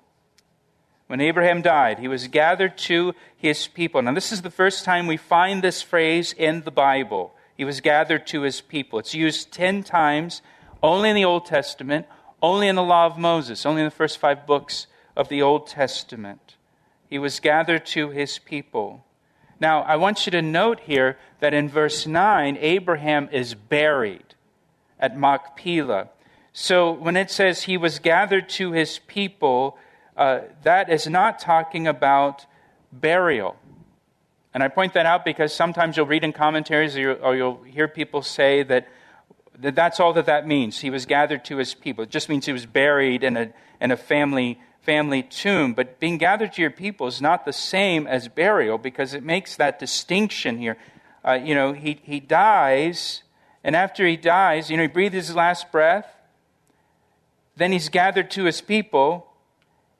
When 1.06 1.20
Abraham 1.20 1.60
died, 1.60 1.98
he 1.98 2.08
was 2.08 2.28
gathered 2.28 2.78
to 2.78 3.14
his 3.36 3.66
people. 3.66 4.00
Now, 4.00 4.14
this 4.14 4.32
is 4.32 4.42
the 4.42 4.50
first 4.50 4.84
time 4.84 5.06
we 5.06 5.16
find 5.16 5.62
this 5.62 5.82
phrase 5.82 6.32
in 6.32 6.62
the 6.62 6.70
Bible. 6.70 7.34
He 7.56 7.64
was 7.64 7.80
gathered 7.80 8.26
to 8.28 8.42
his 8.42 8.60
people. 8.60 8.98
It's 8.98 9.14
used 9.14 9.52
10 9.52 9.82
times, 9.82 10.40
only 10.82 11.10
in 11.10 11.16
the 11.16 11.24
Old 11.24 11.46
Testament, 11.46 12.06
only 12.40 12.68
in 12.68 12.76
the 12.76 12.82
Law 12.82 13.06
of 13.06 13.18
Moses, 13.18 13.66
only 13.66 13.82
in 13.82 13.86
the 13.86 13.90
first 13.90 14.18
five 14.18 14.46
books 14.46 14.86
of 15.16 15.28
the 15.28 15.42
Old 15.42 15.66
Testament. 15.66 16.56
He 17.08 17.18
was 17.18 17.40
gathered 17.40 17.84
to 17.86 18.10
his 18.10 18.38
people. 18.38 19.04
Now, 19.58 19.82
I 19.82 19.96
want 19.96 20.26
you 20.26 20.30
to 20.32 20.40
note 20.40 20.80
here 20.80 21.18
that 21.40 21.52
in 21.52 21.68
verse 21.68 22.06
9, 22.06 22.56
Abraham 22.60 23.28
is 23.30 23.54
buried 23.54 24.29
at 25.00 25.16
Machpelah. 25.16 26.08
So 26.52 26.92
when 26.92 27.16
it 27.16 27.30
says 27.30 27.62
he 27.62 27.76
was 27.76 27.98
gathered 27.98 28.48
to 28.50 28.72
his 28.72 29.00
people, 29.06 29.78
uh, 30.16 30.40
that 30.62 30.90
is 30.90 31.06
not 31.06 31.38
talking 31.38 31.86
about 31.86 32.46
burial. 32.92 33.56
And 34.52 34.62
I 34.62 34.68
point 34.68 34.94
that 34.94 35.06
out 35.06 35.24
because 35.24 35.54
sometimes 35.54 35.96
you'll 35.96 36.06
read 36.06 36.24
in 36.24 36.32
commentaries 36.32 36.96
or, 36.96 37.14
or 37.14 37.36
you'll 37.36 37.62
hear 37.62 37.86
people 37.86 38.22
say 38.22 38.64
that, 38.64 38.88
that 39.58 39.76
that's 39.76 40.00
all 40.00 40.12
that 40.14 40.26
that 40.26 40.46
means. 40.46 40.80
He 40.80 40.90
was 40.90 41.06
gathered 41.06 41.44
to 41.46 41.56
his 41.56 41.72
people. 41.72 42.04
It 42.04 42.10
just 42.10 42.28
means 42.28 42.46
he 42.46 42.52
was 42.52 42.66
buried 42.66 43.22
in 43.22 43.36
a, 43.36 43.52
in 43.80 43.92
a 43.92 43.96
family, 43.96 44.58
family 44.82 45.22
tomb. 45.22 45.74
But 45.74 46.00
being 46.00 46.18
gathered 46.18 46.54
to 46.54 46.62
your 46.62 46.72
people 46.72 47.06
is 47.06 47.20
not 47.20 47.44
the 47.44 47.52
same 47.52 48.08
as 48.08 48.26
burial 48.26 48.76
because 48.76 49.14
it 49.14 49.22
makes 49.22 49.56
that 49.56 49.78
distinction 49.78 50.58
here. 50.58 50.76
Uh, 51.24 51.34
you 51.34 51.54
know, 51.54 51.72
he, 51.72 52.00
he 52.02 52.18
dies, 52.18 53.22
and 53.62 53.76
after 53.76 54.06
he 54.06 54.16
dies, 54.16 54.70
you 54.70 54.76
know, 54.76 54.84
he 54.84 54.88
breathes 54.88 55.14
his 55.14 55.34
last 55.34 55.70
breath. 55.70 56.06
Then 57.56 57.72
he's 57.72 57.88
gathered 57.88 58.30
to 58.32 58.44
his 58.44 58.60
people 58.60 59.26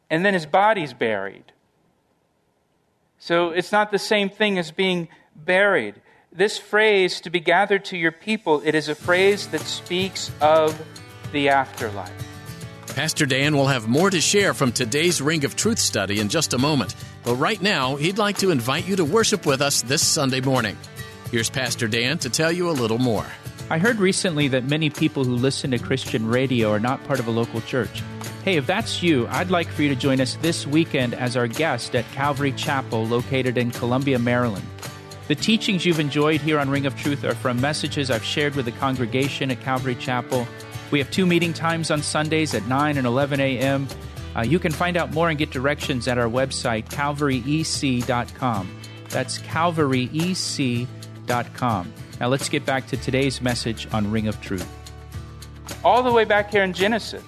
and 0.08 0.24
then 0.24 0.34
his 0.34 0.46
body's 0.46 0.92
buried. 0.92 1.52
So 3.18 3.50
it's 3.50 3.70
not 3.70 3.90
the 3.90 3.98
same 3.98 4.30
thing 4.30 4.58
as 4.58 4.70
being 4.70 5.08
buried. 5.36 6.00
This 6.32 6.56
phrase, 6.58 7.20
to 7.22 7.30
be 7.30 7.40
gathered 7.40 7.84
to 7.86 7.96
your 7.96 8.12
people, 8.12 8.62
it 8.64 8.74
is 8.74 8.88
a 8.88 8.94
phrase 8.94 9.48
that 9.48 9.60
speaks 9.60 10.30
of 10.40 10.80
the 11.32 11.50
afterlife. 11.50 12.12
Pastor 12.94 13.26
Dan 13.26 13.56
will 13.56 13.66
have 13.66 13.88
more 13.88 14.10
to 14.10 14.20
share 14.20 14.52
from 14.54 14.72
today's 14.72 15.20
Ring 15.20 15.44
of 15.44 15.54
Truth 15.54 15.78
study 15.78 16.18
in 16.18 16.28
just 16.28 16.54
a 16.54 16.58
moment. 16.58 16.94
But 17.24 17.34
right 17.36 17.60
now, 17.60 17.96
he'd 17.96 18.18
like 18.18 18.38
to 18.38 18.50
invite 18.50 18.88
you 18.88 18.96
to 18.96 19.04
worship 19.04 19.46
with 19.46 19.60
us 19.60 19.82
this 19.82 20.04
Sunday 20.04 20.40
morning. 20.40 20.76
Here's 21.30 21.50
Pastor 21.50 21.86
Dan 21.86 22.18
to 22.18 22.30
tell 22.30 22.50
you 22.50 22.70
a 22.70 22.72
little 22.72 22.98
more. 22.98 23.26
I 23.70 23.78
heard 23.78 24.00
recently 24.00 24.48
that 24.48 24.64
many 24.64 24.90
people 24.90 25.22
who 25.22 25.36
listen 25.36 25.70
to 25.70 25.78
Christian 25.78 26.26
radio 26.26 26.72
are 26.72 26.80
not 26.80 27.04
part 27.04 27.20
of 27.20 27.28
a 27.28 27.30
local 27.30 27.60
church. 27.60 28.02
Hey, 28.42 28.56
if 28.56 28.66
that's 28.66 29.00
you, 29.00 29.28
I'd 29.28 29.52
like 29.52 29.68
for 29.68 29.82
you 29.82 29.88
to 29.90 29.94
join 29.94 30.20
us 30.20 30.34
this 30.42 30.66
weekend 30.66 31.14
as 31.14 31.36
our 31.36 31.46
guest 31.46 31.94
at 31.94 32.04
Calvary 32.10 32.50
Chapel, 32.50 33.06
located 33.06 33.56
in 33.56 33.70
Columbia, 33.70 34.18
Maryland. 34.18 34.66
The 35.28 35.36
teachings 35.36 35.86
you've 35.86 36.00
enjoyed 36.00 36.40
here 36.40 36.58
on 36.58 36.68
Ring 36.68 36.84
of 36.84 36.96
Truth 36.96 37.22
are 37.22 37.36
from 37.36 37.60
messages 37.60 38.10
I've 38.10 38.24
shared 38.24 38.56
with 38.56 38.64
the 38.64 38.72
congregation 38.72 39.52
at 39.52 39.60
Calvary 39.60 39.94
Chapel. 39.94 40.48
We 40.90 40.98
have 40.98 41.12
two 41.12 41.24
meeting 41.24 41.52
times 41.52 41.92
on 41.92 42.02
Sundays 42.02 42.54
at 42.54 42.66
9 42.66 42.98
and 42.98 43.06
11 43.06 43.38
a.m. 43.38 43.86
Uh, 44.34 44.40
you 44.40 44.58
can 44.58 44.72
find 44.72 44.96
out 44.96 45.12
more 45.12 45.28
and 45.28 45.38
get 45.38 45.52
directions 45.52 46.08
at 46.08 46.18
our 46.18 46.28
website, 46.28 46.88
calvaryec.com. 46.88 48.80
That's 49.10 49.38
calvaryec.com. 49.38 51.92
Now 52.20 52.28
let's 52.28 52.48
get 52.48 52.66
back 52.66 52.86
to 52.88 52.96
today's 52.96 53.40
message 53.40 53.88
on 53.92 54.10
Ring 54.10 54.28
of 54.28 54.40
Truth. 54.40 54.68
All 55.82 56.02
the 56.02 56.12
way 56.12 56.24
back 56.24 56.52
here 56.52 56.62
in 56.62 56.72
Genesis 56.72 57.24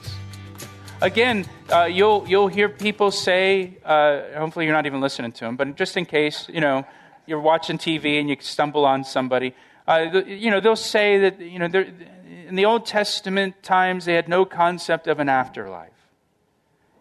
again, 1.02 1.44
uh, 1.70 1.84
you'll, 1.84 2.26
you'll 2.28 2.48
hear 2.48 2.68
people 2.68 3.10
say, 3.10 3.76
uh, 3.84 4.20
hopefully 4.36 4.64
you're 4.64 4.74
not 4.74 4.86
even 4.86 5.00
listening 5.00 5.32
to 5.32 5.44
them, 5.44 5.56
but 5.56 5.76
just 5.76 5.96
in 5.96 6.06
case, 6.06 6.48
you 6.48 6.60
know, 6.60 6.86
you're 7.26 7.40
watching 7.40 7.76
TV 7.76 8.20
and 8.20 8.28
you 8.28 8.36
stumble 8.40 8.84
on 8.84 9.04
somebody, 9.04 9.54
uh, 9.86 10.22
you 10.26 10.50
know, 10.50 10.60
they'll 10.60 10.76
say 10.76 11.18
that, 11.18 11.40
you 11.40 11.58
know, 11.58 11.66
in 11.66 12.54
the 12.54 12.64
Old 12.64 12.86
Testament 12.86 13.62
times, 13.62 14.04
they 14.04 14.14
had 14.14 14.28
no 14.28 14.44
concept 14.44 15.06
of 15.08 15.18
an 15.18 15.28
afterlife. 15.28 15.90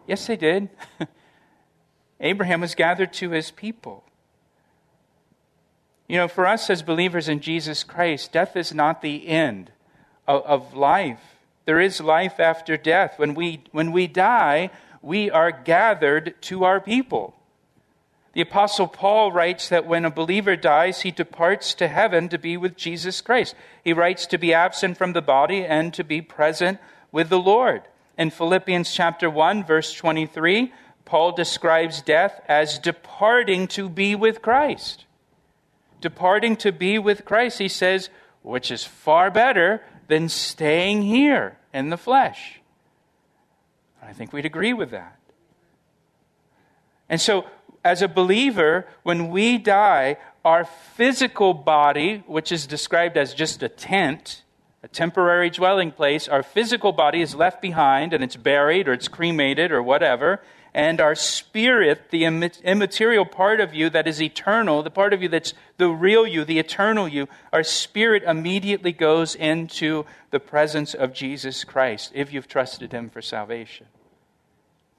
Yes, 0.06 0.26
they 0.26 0.36
did. 0.36 0.68
Abraham 2.20 2.60
was 2.60 2.74
gathered 2.74 3.12
to 3.14 3.30
his 3.30 3.50
people. 3.50 4.04
You 6.12 6.18
know, 6.18 6.28
for 6.28 6.46
us 6.46 6.68
as 6.68 6.82
believers 6.82 7.26
in 7.26 7.40
Jesus 7.40 7.82
Christ, 7.82 8.32
death 8.32 8.54
is 8.54 8.74
not 8.74 9.00
the 9.00 9.26
end 9.28 9.70
of, 10.28 10.44
of 10.44 10.74
life. 10.74 11.22
There 11.64 11.80
is 11.80 12.02
life 12.02 12.38
after 12.38 12.76
death. 12.76 13.14
When 13.18 13.32
we, 13.32 13.64
when 13.72 13.92
we 13.92 14.08
die, 14.08 14.68
we 15.00 15.30
are 15.30 15.50
gathered 15.50 16.34
to 16.42 16.64
our 16.64 16.82
people. 16.82 17.34
The 18.34 18.42
Apostle 18.42 18.88
Paul 18.88 19.32
writes 19.32 19.70
that 19.70 19.86
when 19.86 20.04
a 20.04 20.10
believer 20.10 20.54
dies, 20.54 21.00
he 21.00 21.10
departs 21.10 21.72
to 21.76 21.88
heaven 21.88 22.28
to 22.28 22.36
be 22.36 22.58
with 22.58 22.76
Jesus 22.76 23.22
Christ. 23.22 23.54
He 23.82 23.94
writes 23.94 24.26
to 24.26 24.36
be 24.36 24.52
absent 24.52 24.98
from 24.98 25.14
the 25.14 25.22
body 25.22 25.64
and 25.64 25.94
to 25.94 26.04
be 26.04 26.20
present 26.20 26.78
with 27.10 27.30
the 27.30 27.40
Lord. 27.40 27.84
In 28.18 28.28
Philippians 28.28 28.92
chapter 28.92 29.30
1, 29.30 29.64
verse 29.64 29.94
23, 29.94 30.74
Paul 31.06 31.32
describes 31.32 32.02
death 32.02 32.38
as 32.48 32.78
departing 32.78 33.66
to 33.68 33.88
be 33.88 34.14
with 34.14 34.42
Christ. 34.42 35.06
Departing 36.02 36.56
to 36.56 36.72
be 36.72 36.98
with 36.98 37.24
Christ, 37.24 37.58
he 37.58 37.68
says, 37.68 38.10
which 38.42 38.70
is 38.70 38.84
far 38.84 39.30
better 39.30 39.82
than 40.08 40.28
staying 40.28 41.02
here 41.02 41.56
in 41.72 41.90
the 41.90 41.96
flesh. 41.96 42.60
I 44.02 44.12
think 44.12 44.32
we'd 44.32 44.44
agree 44.44 44.74
with 44.74 44.90
that. 44.90 45.16
And 47.08 47.20
so, 47.20 47.46
as 47.84 48.02
a 48.02 48.08
believer, 48.08 48.86
when 49.04 49.30
we 49.30 49.58
die, 49.58 50.16
our 50.44 50.64
physical 50.64 51.54
body, 51.54 52.24
which 52.26 52.50
is 52.50 52.66
described 52.66 53.16
as 53.16 53.32
just 53.32 53.62
a 53.62 53.68
tent, 53.68 54.42
a 54.82 54.88
temporary 54.88 55.50
dwelling 55.50 55.92
place, 55.92 56.26
our 56.26 56.42
physical 56.42 56.90
body 56.90 57.22
is 57.22 57.36
left 57.36 57.62
behind 57.62 58.12
and 58.12 58.24
it's 58.24 58.36
buried 58.36 58.88
or 58.88 58.92
it's 58.92 59.08
cremated 59.08 59.70
or 59.70 59.82
whatever 59.82 60.40
and 60.74 61.00
our 61.00 61.14
spirit, 61.14 62.10
the 62.10 62.24
immaterial 62.24 63.26
part 63.26 63.60
of 63.60 63.74
you 63.74 63.90
that 63.90 64.08
is 64.08 64.22
eternal, 64.22 64.82
the 64.82 64.90
part 64.90 65.12
of 65.12 65.22
you 65.22 65.28
that's 65.28 65.52
the 65.76 65.88
real 65.88 66.26
you, 66.26 66.44
the 66.44 66.58
eternal 66.58 67.06
you, 67.06 67.28
our 67.52 67.62
spirit 67.62 68.22
immediately 68.22 68.92
goes 68.92 69.34
into 69.34 70.06
the 70.30 70.40
presence 70.40 70.94
of 70.94 71.12
Jesus 71.12 71.64
Christ 71.64 72.10
if 72.14 72.32
you've 72.32 72.48
trusted 72.48 72.92
him 72.92 73.10
for 73.10 73.20
salvation. 73.20 73.86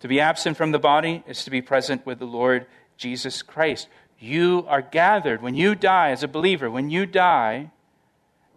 To 0.02 0.08
be 0.08 0.20
absent 0.20 0.58
from 0.58 0.72
the 0.72 0.80
body 0.80 1.24
is 1.26 1.44
to 1.46 1.50
be 1.50 1.62
present 1.62 2.06
with 2.06 2.20
the 2.20 2.26
Lord 2.26 2.68
Jesus 2.98 3.42
Christ. 3.42 3.88
You 4.20 4.66
are 4.68 4.82
gathered. 4.82 5.42
When 5.42 5.56
you 5.56 5.74
die 5.74 6.12
as 6.12 6.22
a 6.22 6.28
believer, 6.28 6.70
when 6.70 6.92
you 6.92 7.08
die, 7.08 7.72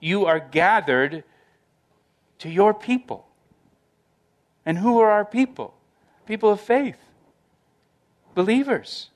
you 0.00 0.26
are 0.26 0.40
gathered 0.40 1.24
to 2.40 2.50
your 2.50 2.74
people. 2.74 3.26
And 4.66 4.76
who 4.76 4.98
are 4.98 5.10
our 5.10 5.24
people? 5.24 5.72
People 6.26 6.50
of 6.50 6.60
faith, 6.60 6.98
believers, 8.34 9.10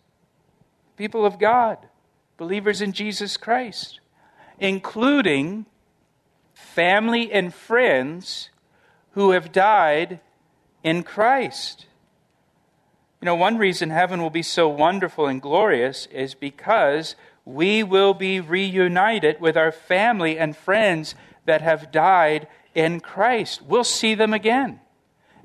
people 0.96 1.26
of 1.26 1.38
God, 1.38 1.78
believers 2.36 2.80
in 2.80 2.92
Jesus 2.92 3.36
Christ, 3.36 4.00
including 4.58 5.66
family 6.54 7.32
and 7.32 7.52
friends 7.52 8.50
who 9.12 9.32
have 9.32 9.50
died 9.52 10.20
in 10.82 11.02
Christ. 11.02 11.86
You 13.20 13.26
know, 13.26 13.34
one 13.34 13.58
reason 13.58 13.90
heaven 13.90 14.22
will 14.22 14.30
be 14.30 14.42
so 14.42 14.68
wonderful 14.68 15.26
and 15.26 15.42
glorious 15.42 16.06
is 16.06 16.34
because 16.34 17.16
we 17.44 17.82
will 17.82 18.14
be 18.14 18.40
reunited 18.40 19.40
with 19.40 19.56
our 19.56 19.72
family 19.72 20.38
and 20.38 20.56
friends 20.56 21.14
that 21.44 21.60
have 21.60 21.90
died 21.90 22.46
in 22.74 23.00
Christ. 23.00 23.62
We'll 23.62 23.84
see 23.84 24.14
them 24.14 24.32
again, 24.32 24.80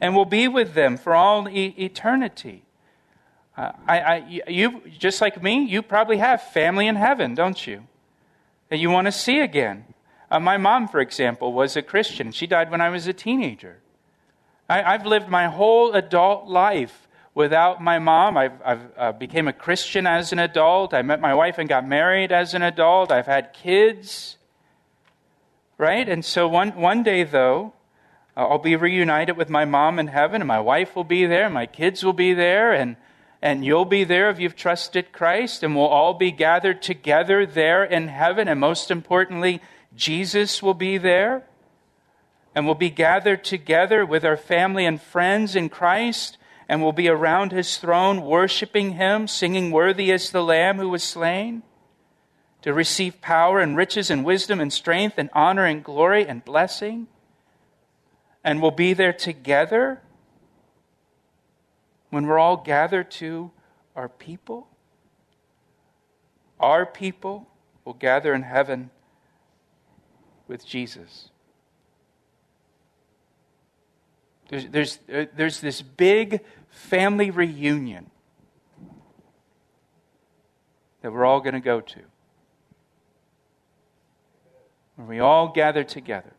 and 0.01 0.15
we'll 0.15 0.25
be 0.25 0.47
with 0.47 0.73
them 0.73 0.97
for 0.97 1.15
all 1.15 1.47
e- 1.49 1.75
eternity. 1.77 2.63
Uh, 3.57 3.71
I, 3.87 3.99
I, 3.99 4.43
you, 4.47 4.81
just 4.99 5.21
like 5.21 5.41
me, 5.41 5.63
you 5.63 5.81
probably 5.81 6.17
have 6.17 6.41
family 6.41 6.87
in 6.87 6.95
heaven, 6.95 7.35
don't 7.35 7.65
you? 7.65 7.87
That 8.69 8.77
you 8.77 8.89
want 8.89 9.05
to 9.05 9.11
see 9.11 9.39
again. 9.39 9.85
Uh, 10.29 10.39
my 10.39 10.57
mom, 10.57 10.87
for 10.87 10.99
example, 10.99 11.53
was 11.53 11.77
a 11.77 11.81
Christian. 11.81 12.31
She 12.31 12.47
died 12.47 12.69
when 12.69 12.81
I 12.81 12.89
was 12.89 13.07
a 13.07 13.13
teenager. 13.13 13.77
I, 14.67 14.93
have 14.93 15.05
lived 15.05 15.29
my 15.29 15.45
whole 15.45 15.93
adult 15.93 16.47
life 16.47 17.07
without 17.35 17.81
my 17.81 17.99
mom. 17.99 18.35
I've, 18.35 18.59
I've 18.65 18.81
uh, 18.97 19.11
became 19.11 19.47
a 19.47 19.53
Christian 19.53 20.07
as 20.07 20.33
an 20.33 20.39
adult. 20.39 20.93
I 20.93 21.03
met 21.03 21.21
my 21.21 21.33
wife 21.33 21.57
and 21.57 21.69
got 21.69 21.87
married 21.87 22.31
as 22.31 22.53
an 22.53 22.63
adult. 22.63 23.11
I've 23.11 23.27
had 23.27 23.53
kids. 23.53 24.37
Right? 25.77 26.09
And 26.09 26.25
so 26.25 26.47
one, 26.47 26.71
one 26.71 27.03
day, 27.03 27.23
though, 27.23 27.73
Uh, 28.35 28.47
I'll 28.47 28.57
be 28.57 28.75
reunited 28.75 29.37
with 29.37 29.49
my 29.49 29.65
mom 29.65 29.99
in 29.99 30.07
heaven, 30.07 30.41
and 30.41 30.47
my 30.47 30.59
wife 30.59 30.95
will 30.95 31.03
be 31.03 31.25
there, 31.25 31.49
my 31.49 31.65
kids 31.65 32.03
will 32.03 32.13
be 32.13 32.33
there, 32.33 32.73
and, 32.73 32.95
and 33.41 33.63
you'll 33.63 33.85
be 33.85 34.03
there 34.03 34.29
if 34.29 34.39
you've 34.39 34.55
trusted 34.55 35.11
Christ, 35.11 35.63
and 35.63 35.75
we'll 35.75 35.85
all 35.85 36.13
be 36.13 36.31
gathered 36.31 36.81
together 36.81 37.45
there 37.45 37.83
in 37.83 38.07
heaven. 38.07 38.47
And 38.47 38.59
most 38.59 38.91
importantly, 38.91 39.61
Jesus 39.95 40.61
will 40.61 40.73
be 40.73 40.97
there 40.97 41.45
and 42.55 42.65
we'll 42.65 42.73
be 42.73 42.89
gathered 42.89 43.43
together 43.43 44.05
with 44.05 44.23
our 44.23 44.37
family 44.37 44.85
and 44.85 45.01
friends 45.01 45.57
in 45.57 45.67
Christ, 45.67 46.37
and 46.69 46.81
we'll 46.81 46.93
be 46.93 47.09
around 47.09 47.51
his 47.51 47.75
throne, 47.77 48.21
worshiping 48.21 48.93
him, 48.93 49.27
singing, 49.27 49.71
Worthy 49.71 50.09
is 50.09 50.31
the 50.31 50.41
Lamb 50.41 50.77
who 50.77 50.87
was 50.87 51.03
slain, 51.03 51.63
to 52.61 52.73
receive 52.73 53.21
power 53.21 53.59
and 53.59 53.75
riches 53.75 54.09
and 54.09 54.23
wisdom 54.23 54.61
and 54.61 54.71
strength 54.71 55.17
and 55.17 55.29
honor 55.33 55.65
and 55.65 55.83
glory 55.83 56.25
and 56.25 56.45
blessing. 56.45 57.07
And 58.45 58.61
we'll 58.61 58.69
be 58.69 58.93
there 58.93 59.11
together 59.11 60.01
when 62.11 62.27
we're 62.27 62.37
all 62.37 62.57
gathered 62.57 63.09
to 63.11 63.49
our 63.95 64.07
people. 64.07 64.67
Our 66.59 66.85
people 66.85 67.49
will 67.83 67.95
gather 67.95 68.35
in 68.35 68.43
heaven 68.43 68.91
with 70.47 70.63
Jesus. 70.63 71.29
There's, 74.49 74.67
there's, 74.67 74.99
uh, 75.11 75.25
there's 75.35 75.59
this 75.59 75.81
big 75.81 76.41
family 76.69 77.31
reunion 77.31 78.11
that 81.01 81.11
we're 81.11 81.25
all 81.25 81.39
going 81.39 81.55
to 81.55 81.59
go 81.59 81.81
to. 81.81 81.99
Where 84.97 85.07
we 85.07 85.19
all 85.19 85.47
gather 85.47 85.83
together. 85.83 86.34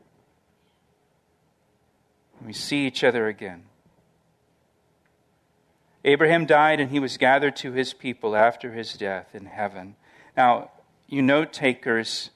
And 2.38 2.46
we 2.46 2.52
see 2.52 2.86
each 2.86 3.02
other 3.04 3.28
again. 3.28 3.64
Abraham 6.04 6.46
died 6.46 6.78
and 6.78 6.90
he 6.90 7.00
was 7.00 7.16
gathered 7.16 7.56
to 7.56 7.72
his 7.72 7.92
people 7.92 8.36
after 8.36 8.72
his 8.72 8.94
death 8.94 9.34
in 9.34 9.46
heaven. 9.46 9.96
Now, 10.36 10.70
you 11.08 11.20
note 11.20 11.52
takers, 11.52 12.30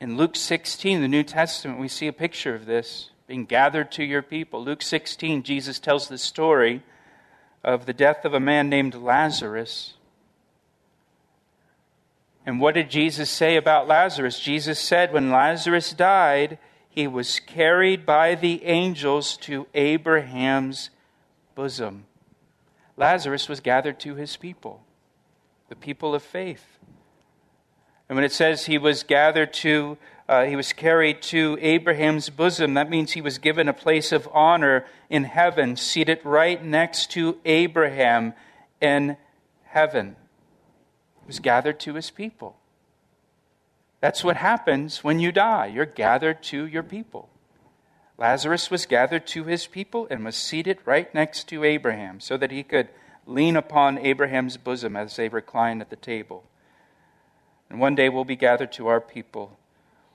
in 0.00 0.16
Luke 0.16 0.36
16, 0.36 1.00
the 1.00 1.08
New 1.08 1.22
Testament, 1.22 1.80
we 1.80 1.88
see 1.88 2.06
a 2.06 2.12
picture 2.12 2.54
of 2.54 2.66
this 2.66 3.10
being 3.26 3.44
gathered 3.44 3.90
to 3.92 4.04
your 4.04 4.22
people. 4.22 4.62
Luke 4.62 4.82
16, 4.82 5.42
Jesus 5.42 5.80
tells 5.80 6.06
the 6.06 6.18
story 6.18 6.82
of 7.64 7.86
the 7.86 7.92
death 7.92 8.24
of 8.24 8.34
a 8.34 8.40
man 8.40 8.68
named 8.68 8.94
Lazarus. 8.94 9.94
And 12.44 12.60
what 12.60 12.74
did 12.74 12.90
Jesus 12.90 13.28
say 13.28 13.56
about 13.56 13.88
Lazarus? 13.88 14.38
Jesus 14.38 14.78
said, 14.78 15.12
when 15.12 15.30
Lazarus 15.30 15.92
died, 15.92 16.58
he 16.96 17.06
was 17.06 17.40
carried 17.40 18.06
by 18.06 18.34
the 18.34 18.64
angels 18.64 19.36
to 19.36 19.66
Abraham's 19.74 20.88
bosom. 21.54 22.06
Lazarus 22.96 23.50
was 23.50 23.60
gathered 23.60 24.00
to 24.00 24.14
his 24.14 24.38
people, 24.38 24.82
the 25.68 25.76
people 25.76 26.14
of 26.14 26.22
faith. 26.22 26.64
And 28.08 28.16
when 28.16 28.24
it 28.24 28.32
says 28.32 28.64
he 28.64 28.78
was 28.78 29.02
gathered 29.02 29.52
to 29.54 29.98
uh, 30.28 30.44
he 30.44 30.56
was 30.56 30.72
carried 30.72 31.22
to 31.22 31.56
Abraham's 31.60 32.30
bosom. 32.30 32.74
That 32.74 32.90
means 32.90 33.12
he 33.12 33.20
was 33.20 33.38
given 33.38 33.68
a 33.68 33.72
place 33.72 34.10
of 34.10 34.28
honor 34.32 34.84
in 35.08 35.22
heaven, 35.22 35.76
seated 35.76 36.18
right 36.24 36.64
next 36.64 37.12
to 37.12 37.38
Abraham 37.44 38.34
in 38.80 39.16
heaven. 39.66 40.16
He 41.20 41.26
was 41.28 41.38
gathered 41.38 41.78
to 41.80 41.94
his 41.94 42.10
people. 42.10 42.56
That's 44.00 44.22
what 44.22 44.36
happens 44.36 45.02
when 45.02 45.18
you 45.18 45.32
die. 45.32 45.66
You're 45.66 45.86
gathered 45.86 46.42
to 46.44 46.66
your 46.66 46.82
people. 46.82 47.28
Lazarus 48.18 48.70
was 48.70 48.86
gathered 48.86 49.26
to 49.28 49.44
his 49.44 49.66
people 49.66 50.06
and 50.10 50.24
was 50.24 50.36
seated 50.36 50.78
right 50.84 51.12
next 51.14 51.48
to 51.48 51.64
Abraham 51.64 52.20
so 52.20 52.36
that 52.36 52.50
he 52.50 52.62
could 52.62 52.88
lean 53.26 53.56
upon 53.56 53.98
Abraham's 53.98 54.56
bosom 54.56 54.96
as 54.96 55.16
they 55.16 55.28
reclined 55.28 55.80
at 55.82 55.90
the 55.90 55.96
table. 55.96 56.44
And 57.68 57.80
one 57.80 57.94
day 57.94 58.08
we'll 58.08 58.24
be 58.24 58.36
gathered 58.36 58.72
to 58.72 58.86
our 58.86 59.00
people 59.00 59.58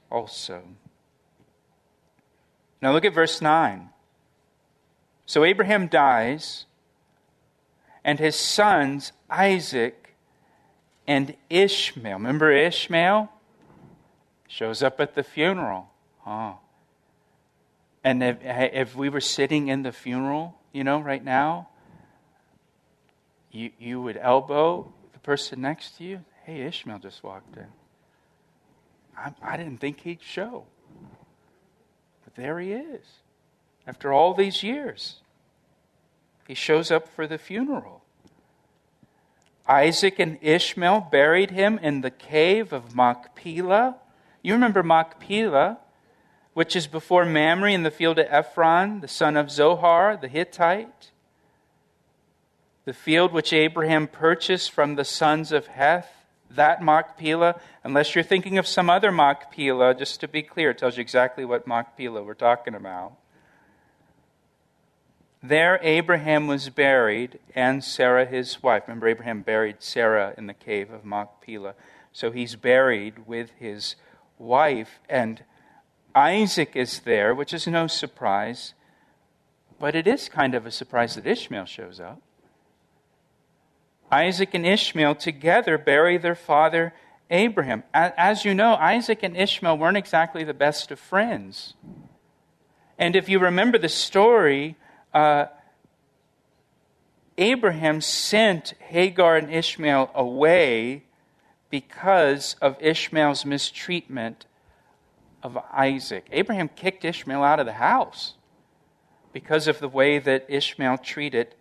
also. 0.09 0.63
Now 2.81 2.93
look 2.93 3.05
at 3.05 3.13
verse 3.13 3.41
9. 3.41 3.89
So 5.25 5.43
Abraham 5.43 5.87
dies, 5.87 6.65
and 8.03 8.19
his 8.19 8.35
sons, 8.35 9.13
Isaac 9.29 10.15
and 11.07 11.35
Ishmael. 11.49 12.17
Remember 12.17 12.51
Ishmael? 12.51 13.29
Shows 14.51 14.83
up 14.83 14.99
at 14.99 15.15
the 15.15 15.23
funeral. 15.23 15.87
Oh. 16.27 16.57
And 18.03 18.21
if, 18.21 18.37
if 18.41 18.95
we 18.97 19.07
were 19.07 19.21
sitting 19.21 19.69
in 19.69 19.83
the 19.83 19.93
funeral, 19.93 20.55
you 20.73 20.83
know, 20.83 20.99
right 20.99 21.23
now, 21.23 21.69
you, 23.49 23.71
you 23.79 24.01
would 24.01 24.17
elbow 24.17 24.91
the 25.13 25.19
person 25.19 25.61
next 25.61 25.97
to 25.97 26.03
you. 26.03 26.25
Hey, 26.43 26.63
Ishmael 26.63 26.99
just 26.99 27.23
walked 27.23 27.55
in. 27.55 27.67
I, 29.17 29.31
I 29.41 29.55
didn't 29.55 29.77
think 29.77 30.01
he'd 30.01 30.21
show. 30.21 30.65
But 32.25 32.35
there 32.35 32.59
he 32.59 32.73
is. 32.73 33.05
After 33.87 34.11
all 34.11 34.33
these 34.33 34.63
years, 34.63 35.21
he 36.45 36.55
shows 36.55 36.91
up 36.91 37.07
for 37.07 37.25
the 37.25 37.37
funeral. 37.37 38.03
Isaac 39.65 40.19
and 40.19 40.39
Ishmael 40.41 41.07
buried 41.09 41.51
him 41.51 41.79
in 41.81 42.01
the 42.01 42.11
cave 42.11 42.73
of 42.73 42.93
Machpelah. 42.93 43.95
You 44.41 44.53
remember 44.53 44.83
Machpelah, 44.83 45.77
which 46.53 46.75
is 46.75 46.87
before 46.87 47.25
Mamre 47.25 47.71
in 47.71 47.83
the 47.83 47.91
field 47.91 48.19
of 48.19 48.27
Ephron, 48.29 49.01
the 49.01 49.07
son 49.07 49.37
of 49.37 49.51
Zohar, 49.51 50.17
the 50.17 50.27
Hittite. 50.27 51.11
The 52.85 52.93
field 52.93 53.31
which 53.31 53.53
Abraham 53.53 54.07
purchased 54.07 54.71
from 54.71 54.95
the 54.95 55.05
sons 55.05 55.51
of 55.51 55.67
Heth 55.67 56.21
that 56.55 56.83
Machpelah, 56.83 57.59
unless 57.83 58.15
you're 58.15 58.23
thinking 58.23 58.57
of 58.57 58.67
some 58.67 58.89
other 58.89 59.11
Machpelah, 59.11 59.95
just 59.95 60.19
to 60.19 60.27
be 60.27 60.41
clear, 60.41 60.71
it 60.71 60.77
tells 60.77 60.97
you 60.97 61.01
exactly 61.01 61.45
what 61.45 61.67
Machpelah 61.67 62.23
we're 62.23 62.33
talking 62.33 62.75
about. 62.75 63.13
There, 65.43 65.79
Abraham 65.81 66.47
was 66.47 66.69
buried, 66.69 67.39
and 67.55 67.83
Sarah, 67.83 68.25
his 68.25 68.61
wife. 68.61 68.83
Remember, 68.87 69.07
Abraham 69.07 69.41
buried 69.41 69.77
Sarah 69.79 70.35
in 70.37 70.47
the 70.47 70.53
cave 70.53 70.91
of 70.91 71.03
Machpelah. 71.03 71.73
So 72.13 72.31
he's 72.31 72.55
buried 72.55 73.25
with 73.25 73.51
his 73.57 73.95
wife, 74.41 74.99
and 75.07 75.43
Isaac 76.13 76.75
is 76.75 76.99
there, 77.01 77.33
which 77.33 77.53
is 77.53 77.67
no 77.67 77.87
surprise, 77.87 78.73
but 79.79 79.95
it 79.95 80.07
is 80.07 80.27
kind 80.27 80.55
of 80.55 80.65
a 80.65 80.71
surprise 80.71 81.15
that 81.15 81.25
Ishmael 81.25 81.65
shows 81.65 81.99
up. 81.99 82.21
Isaac 84.11 84.53
and 84.53 84.65
Ishmael 84.65 85.15
together 85.15 85.77
bury 85.77 86.17
their 86.17 86.35
father 86.35 86.93
Abraham. 87.29 87.83
As 87.93 88.43
you 88.43 88.53
know, 88.53 88.75
Isaac 88.75 89.23
and 89.23 89.37
Ishmael 89.37 89.77
weren't 89.77 89.95
exactly 89.95 90.43
the 90.43 90.53
best 90.53 90.91
of 90.91 90.99
friends. 90.99 91.75
And 92.99 93.15
if 93.15 93.29
you 93.29 93.39
remember 93.39 93.77
the 93.77 93.89
story, 93.89 94.75
uh, 95.13 95.45
Abraham 97.37 98.01
sent 98.01 98.73
Hagar 98.79 99.37
and 99.37 99.51
Ishmael 99.51 100.11
away 100.13 101.05
because 101.71 102.57
of 102.61 102.75
Ishmael's 102.79 103.45
mistreatment 103.45 104.45
of 105.41 105.57
Isaac. 105.71 106.27
Abraham 106.31 106.67
kicked 106.67 107.03
Ishmael 107.03 107.43
out 107.43 107.59
of 107.59 107.65
the 107.65 107.73
house 107.73 108.35
because 109.33 109.67
of 109.67 109.79
the 109.79 109.87
way 109.87 110.19
that 110.19 110.45
Ishmael 110.49 110.99
treated 110.99 111.55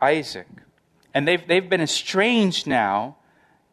Isaac. 0.00 0.48
And 1.14 1.28
they've, 1.28 1.46
they've 1.46 1.68
been 1.68 1.82
estranged 1.82 2.66
now. 2.66 3.16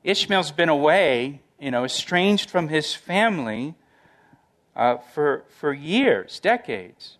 Ishmael's 0.04 0.52
been 0.52 0.70
away, 0.70 1.42
you 1.60 1.72
know, 1.72 1.86
estranged 1.86 2.50
from 2.50 2.68
his 2.68 2.94
family 2.94 3.76
uh, 4.76 4.98
for, 4.98 5.46
for 5.48 5.74
years, 5.74 6.40
decades. 6.40 7.18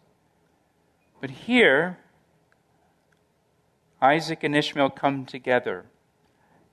But 1.22 1.30
here, 1.30 1.98
Isaac 4.02 4.44
and 4.44 4.56
Ishmael 4.56 4.90
come 4.92 5.26
together 5.26 5.86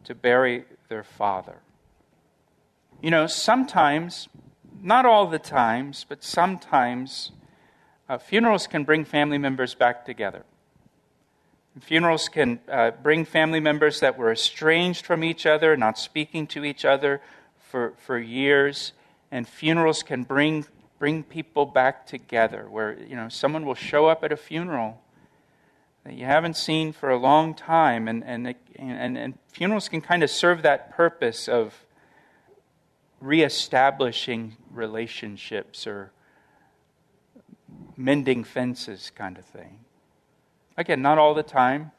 to 0.04 0.14
bury 0.14 0.64
their 0.88 1.02
father. 1.02 1.58
You 3.00 3.10
know, 3.10 3.26
sometimes, 3.26 4.28
not 4.80 5.06
all 5.06 5.26
the 5.26 5.38
times, 5.38 6.06
but 6.08 6.22
sometimes, 6.22 7.32
uh, 8.08 8.18
funerals 8.18 8.66
can 8.66 8.84
bring 8.84 9.04
family 9.04 9.38
members 9.38 9.74
back 9.74 10.04
together. 10.04 10.44
Funerals 11.80 12.28
can 12.28 12.60
uh, 12.70 12.90
bring 12.90 13.24
family 13.24 13.60
members 13.60 14.00
that 14.00 14.18
were 14.18 14.30
estranged 14.30 15.06
from 15.06 15.24
each 15.24 15.46
other, 15.46 15.76
not 15.76 15.98
speaking 15.98 16.46
to 16.48 16.64
each 16.64 16.84
other 16.84 17.22
for, 17.58 17.94
for 17.96 18.18
years. 18.18 18.92
And 19.30 19.48
funerals 19.48 20.02
can 20.02 20.24
bring, 20.24 20.66
bring 20.98 21.22
people 21.22 21.64
back 21.64 22.06
together, 22.06 22.66
where 22.68 22.98
you 22.98 23.16
know, 23.16 23.30
someone 23.30 23.64
will 23.64 23.74
show 23.74 24.06
up 24.06 24.22
at 24.22 24.30
a 24.30 24.36
funeral 24.36 25.00
that 26.04 26.14
you 26.14 26.24
haven't 26.24 26.56
seen 26.56 26.92
for 26.92 27.10
a 27.10 27.16
long 27.16 27.54
time. 27.54 28.08
And, 28.08 28.24
and, 28.24 28.54
and, 28.76 29.16
and 29.16 29.38
funerals 29.48 29.88
can 29.88 30.00
kind 30.00 30.22
of 30.22 30.30
serve 30.30 30.62
that 30.62 30.90
purpose 30.92 31.48
of 31.48 31.86
reestablishing 33.20 34.56
relationships 34.70 35.86
or 35.86 36.12
mending 37.96 38.42
fences 38.42 39.12
kind 39.14 39.38
of 39.38 39.44
thing. 39.44 39.78
Again, 40.76 41.02
not 41.02 41.18
all 41.18 41.34
the 41.34 41.42
time, 41.42 41.92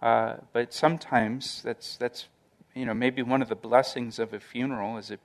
uh, 0.00 0.36
but 0.52 0.72
sometimes 0.72 1.62
that's, 1.62 1.96
that's 1.96 2.26
you 2.74 2.86
know, 2.86 2.94
maybe 2.94 3.22
one 3.22 3.42
of 3.42 3.48
the 3.48 3.56
blessings 3.56 4.18
of 4.18 4.32
a 4.32 4.40
funeral 4.40 4.96
is 4.96 5.10
it 5.10 5.20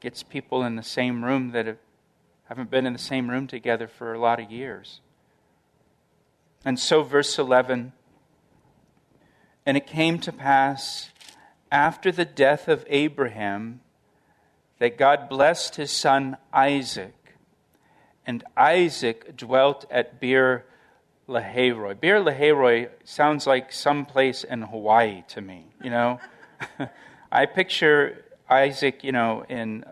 gets 0.00 0.22
people 0.22 0.62
in 0.62 0.76
the 0.76 0.82
same 0.82 1.24
room 1.24 1.50
that 1.50 1.66
have, 1.66 1.78
haven't 2.44 2.70
been 2.70 2.86
in 2.86 2.92
the 2.92 2.98
same 2.98 3.28
room 3.28 3.46
together 3.46 3.88
for 3.88 4.12
a 4.12 4.20
lot 4.20 4.38
of 4.38 4.50
years. 4.52 5.00
And 6.66 6.80
so, 6.80 7.04
verse 7.04 7.38
11 7.38 7.92
And 9.64 9.76
it 9.76 9.86
came 9.86 10.18
to 10.18 10.32
pass 10.32 11.10
after 11.70 12.10
the 12.10 12.24
death 12.24 12.66
of 12.66 12.84
Abraham 12.88 13.82
that 14.80 14.98
God 14.98 15.28
blessed 15.28 15.76
his 15.76 15.92
son 15.92 16.36
Isaac, 16.52 17.14
and 18.26 18.42
Isaac 18.56 19.36
dwelt 19.36 19.84
at 19.92 20.20
Beer 20.20 20.64
Lahairoi. 21.28 22.00
Beer 22.00 22.20
Lahairoi 22.20 22.88
sounds 23.04 23.46
like 23.46 23.72
some 23.72 24.04
place 24.04 24.42
in 24.42 24.62
Hawaii 24.62 25.22
to 25.28 25.40
me, 25.40 25.66
you 25.80 25.90
know? 25.90 26.18
I 27.30 27.46
picture 27.46 28.24
Isaac, 28.50 29.04
you 29.04 29.12
know, 29.12 29.44
in 29.48 29.84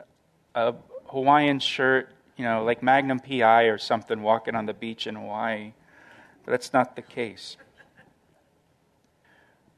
a 0.56 0.74
Hawaiian 1.06 1.60
shirt, 1.60 2.12
you 2.36 2.44
know, 2.44 2.64
like 2.64 2.82
Magnum 2.82 3.20
PI 3.20 3.64
or 3.64 3.78
something, 3.78 4.22
walking 4.22 4.56
on 4.56 4.66
the 4.66 4.74
beach 4.74 5.06
in 5.06 5.14
Hawaii. 5.14 5.72
That's 6.46 6.72
not 6.72 6.96
the 6.96 7.02
case. 7.02 7.56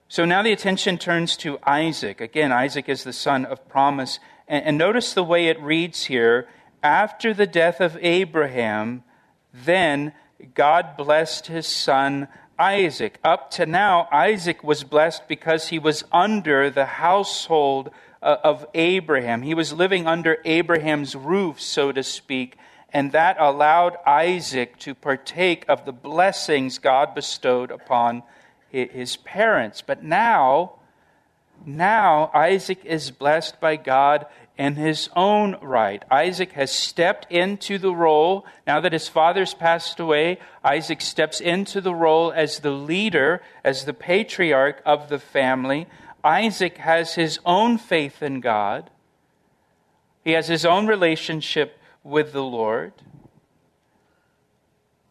So 0.08 0.24
now 0.24 0.42
the 0.42 0.52
attention 0.52 0.98
turns 0.98 1.36
to 1.38 1.58
Isaac. 1.64 2.20
Again, 2.20 2.52
Isaac 2.52 2.88
is 2.88 3.04
the 3.04 3.12
son 3.12 3.44
of 3.44 3.68
promise. 3.68 4.20
And, 4.46 4.64
and 4.64 4.78
notice 4.78 5.12
the 5.12 5.24
way 5.24 5.48
it 5.48 5.60
reads 5.60 6.04
here 6.04 6.48
after 6.82 7.34
the 7.34 7.46
death 7.46 7.80
of 7.80 7.98
Abraham, 8.00 9.02
then 9.52 10.12
God 10.54 10.96
blessed 10.96 11.48
his 11.48 11.66
son 11.66 12.28
Isaac. 12.58 13.18
Up 13.24 13.50
to 13.52 13.66
now, 13.66 14.08
Isaac 14.12 14.62
was 14.62 14.84
blessed 14.84 15.28
because 15.28 15.68
he 15.68 15.78
was 15.78 16.04
under 16.12 16.70
the 16.70 16.86
household 16.86 17.90
uh, 18.22 18.36
of 18.44 18.66
Abraham. 18.74 19.42
He 19.42 19.54
was 19.54 19.72
living 19.72 20.06
under 20.06 20.38
Abraham's 20.44 21.14
roof, 21.14 21.60
so 21.60 21.92
to 21.92 22.02
speak, 22.02 22.56
and 22.96 23.12
that 23.12 23.36
allowed 23.38 23.94
Isaac 24.06 24.78
to 24.78 24.94
partake 24.94 25.66
of 25.68 25.84
the 25.84 25.92
blessings 25.92 26.78
God 26.78 27.14
bestowed 27.14 27.70
upon 27.70 28.22
his 28.70 29.18
parents. 29.18 29.82
But 29.82 30.02
now, 30.02 30.76
now 31.66 32.30
Isaac 32.32 32.82
is 32.86 33.10
blessed 33.10 33.60
by 33.60 33.76
God 33.76 34.24
in 34.56 34.76
his 34.76 35.10
own 35.14 35.58
right. 35.60 36.02
Isaac 36.10 36.52
has 36.52 36.70
stepped 36.70 37.30
into 37.30 37.76
the 37.76 37.94
role, 37.94 38.46
now 38.66 38.80
that 38.80 38.94
his 38.94 39.08
father's 39.08 39.52
passed 39.52 40.00
away, 40.00 40.38
Isaac 40.64 41.02
steps 41.02 41.38
into 41.38 41.82
the 41.82 41.94
role 41.94 42.32
as 42.32 42.60
the 42.60 42.70
leader, 42.70 43.42
as 43.62 43.84
the 43.84 43.92
patriarch 43.92 44.80
of 44.86 45.10
the 45.10 45.18
family. 45.18 45.86
Isaac 46.24 46.78
has 46.78 47.14
his 47.14 47.40
own 47.44 47.76
faith 47.76 48.22
in 48.22 48.40
God, 48.40 48.88
he 50.24 50.32
has 50.32 50.48
his 50.48 50.64
own 50.64 50.86
relationship 50.86 51.78
with 52.06 52.32
the 52.32 52.42
Lord. 52.42 52.92